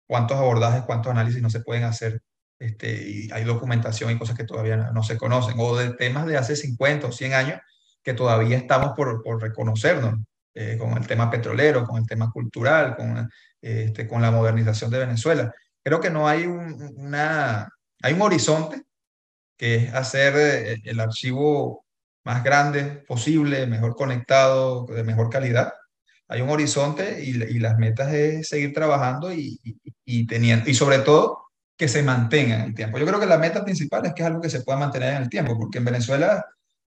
[0.07, 2.21] cuántos abordajes, cuántos análisis no se pueden hacer
[2.63, 6.37] este, y hay documentación y cosas que todavía no, se conocen, o de temas de
[6.37, 7.59] hace 50 o 100 años
[8.01, 10.15] que todavía estamos por, por reconocernos,
[10.53, 13.29] eh, con el tema petrolero, con el tema cultural, con,
[13.61, 15.53] este, con la modernización de Venezuela.
[15.83, 17.69] Creo que no hay un, una,
[18.01, 18.83] hay un horizonte
[19.57, 21.85] que es hacer eh, el archivo
[22.23, 25.73] más grande posible, mejor conectado, de mejor calidad.
[26.27, 30.99] Hay un horizonte y, las metas es seguir trabajando y, y, y, teniendo, y sobre
[30.99, 31.43] todo
[31.77, 32.97] que se mantenga en el tiempo.
[32.97, 35.23] Yo creo que la meta principal es que es algo que se pueda mantener en
[35.23, 36.45] el tiempo, porque en Venezuela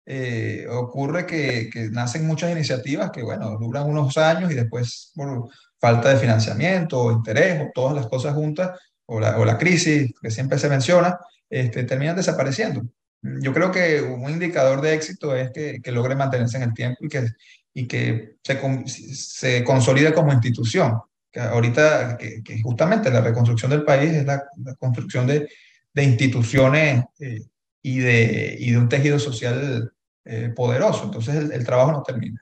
[0.08, 5.48] eh, ocurre que, nacen muchas iniciativas que, bueno, duran unos años y después por
[5.80, 10.12] falta de financiamiento o interés o todas las cosas juntas, o la, o la crisis
[10.20, 11.18] que siempre se menciona,
[11.50, 12.82] este, terminan desapareciendo.
[13.22, 17.04] Yo creo que un indicador de éxito es que, que logre mantenerse en el tiempo
[17.04, 17.28] y que,
[17.74, 21.00] y que se, se consolide como institución
[21.38, 24.44] ahorita, que, justamente la reconstrucción del país es la,
[24.78, 25.48] construcción de,
[25.92, 27.40] de instituciones eh,
[27.82, 29.92] y, de, y de un tejido social
[30.24, 31.04] eh, poderoso.
[31.04, 32.40] Entonces el, trabajo no termina.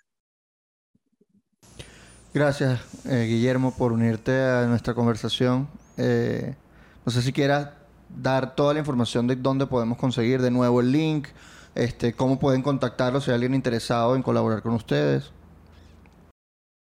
[2.32, 5.68] Gracias, eh, Guillermo, por unirte a nuestra conversación.
[5.96, 7.68] no sé si quieras
[8.16, 11.28] dar toda la información de dónde podemos conseguir de nuevo el link,
[11.74, 15.32] este, cómo pueden contactarlo si hay alguien interesado en colaborar con ustedes.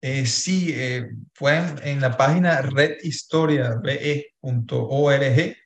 [0.02, 5.58] Eh, sí, eh, pueden en la página redhistoriabe.org,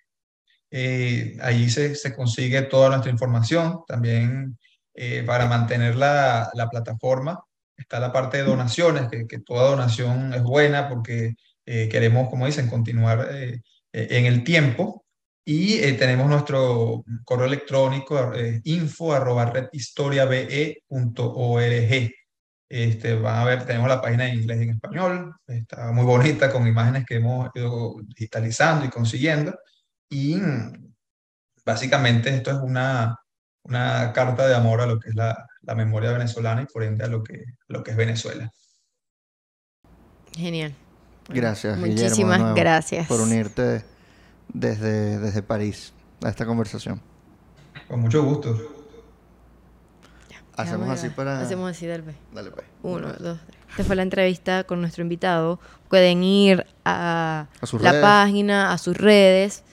[0.71, 3.81] eh, allí se, se, consigue toda nuestra información.
[3.87, 4.57] También
[4.95, 7.43] eh, para mantener la, la, plataforma
[7.77, 11.35] está la parte de donaciones, que, que toda donación es buena porque
[11.65, 13.29] queremos, como dicen, continuar
[13.93, 15.02] en el tiempo.
[15.45, 18.31] Y tenemos nuestro correo electrónico
[18.63, 22.11] info arroba redhistoriabe.org.
[22.69, 26.51] Este, van a ver, tenemos la página en inglés y en español, está muy bonita
[26.51, 29.55] con imágenes que hemos ido digitalizando y consiguiendo.
[30.09, 30.37] Y
[31.65, 33.19] básicamente esto es una,
[33.63, 37.03] una carta de amor a lo que es la, la memoria venezolana y por ende
[37.03, 38.49] a lo que, lo que es Venezuela.
[40.35, 40.73] Genial.
[41.29, 41.77] Gracias.
[41.77, 43.07] Muchísimas gracias.
[43.07, 43.92] Por unirte
[44.53, 45.93] desde, desde París
[46.23, 47.01] a esta conversación.
[47.87, 48.57] Con mucho gusto.
[50.55, 51.41] Hacemos así para.
[51.41, 52.03] Hacemos así, dale.
[52.31, 52.65] Dale, pues.
[52.83, 53.59] Uno, dos, tres.
[53.71, 55.59] Esta fue la entrevista con nuestro invitado.
[55.89, 57.47] Pueden ir a,
[57.79, 59.63] la página, a sus redes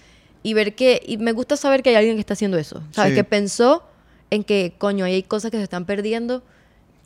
[0.42, 1.02] y ver que.
[1.06, 2.82] Y me gusta saber que hay alguien que está haciendo eso.
[2.92, 3.14] ¿Sabes?
[3.14, 3.84] Que pensó
[4.30, 6.42] en que, coño, hay cosas que se están perdiendo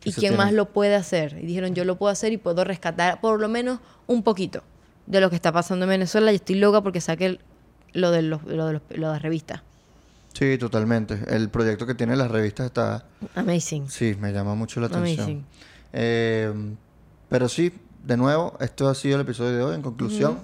[0.04, 1.36] y quién más lo puede hacer.
[1.42, 4.62] Y dijeron, yo lo puedo hacer y puedo rescatar por lo menos un poquito
[5.06, 6.30] de lo que está pasando en Venezuela.
[6.30, 7.40] Y estoy loca porque saqué
[7.94, 9.62] lo de, los, lo de, los, lo de las revistas.
[10.34, 11.18] Sí, totalmente.
[11.28, 13.06] El proyecto que tiene las revistas está...
[13.36, 13.88] Amazing.
[13.88, 15.20] Sí, me llama mucho la atención.
[15.20, 15.44] Amazing.
[15.92, 16.52] Eh,
[17.28, 17.72] pero sí,
[18.04, 19.74] de nuevo, esto ha sido el episodio de hoy.
[19.76, 20.38] En conclusión,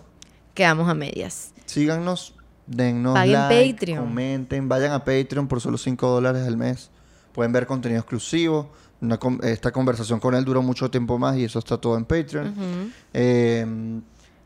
[0.54, 1.52] Quedamos a medias.
[1.66, 2.34] síganos,
[2.66, 4.04] dennos Paguen like, Patreon.
[4.04, 6.90] comenten, vayan a Patreon por solo 5 dólares al mes.
[7.32, 8.70] Pueden ver contenido exclusivo.
[9.00, 12.04] Una con- esta conversación con él duró mucho tiempo más y eso está todo en
[12.04, 12.92] Patreon.
[13.14, 13.66] Eh,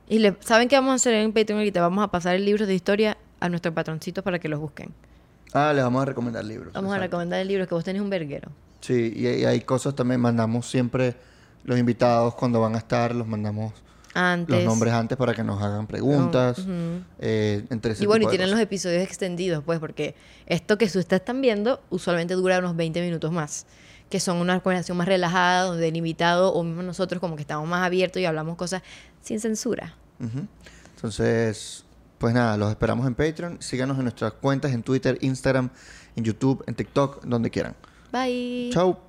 [0.09, 1.81] Y le, ¿saben qué vamos a hacer en Patreon ahorita?
[1.81, 4.93] Vamos a pasar el libro de historia a nuestros patroncitos para que los busquen.
[5.53, 6.73] ah, les vamos a recomendar libros.
[6.73, 8.51] Vamos a recomendar el libro que vos tenés un verguero.
[8.81, 11.15] Sí, y, y hay cosas también, mandamos siempre
[11.65, 13.73] los invitados cuando van a estar, los mandamos
[14.13, 14.55] Antes.
[14.57, 16.59] los nombres antes para que nos hagan preguntas.
[17.19, 20.15] Eh, entre ese Y bueno, y tienen los episodios extendidos, pues, porque
[20.47, 23.65] esto que ustedes están viendo usualmente dura unos 20 minutos más,
[24.11, 27.67] que son una conversación más relajada, donde el invitado o mismo nosotros como que estamos
[27.67, 28.83] más abiertos y hablamos cosas
[29.25, 29.97] sin censura.
[30.95, 31.85] Entonces,
[32.19, 33.61] pues nada, los esperamos en Patreon.
[33.61, 35.71] Síganos en nuestras cuentas, en Twitter, Instagram,
[36.17, 37.75] en YouTube, en TikTok, donde quieran.
[38.13, 38.71] Bye.
[38.73, 39.01] Chao.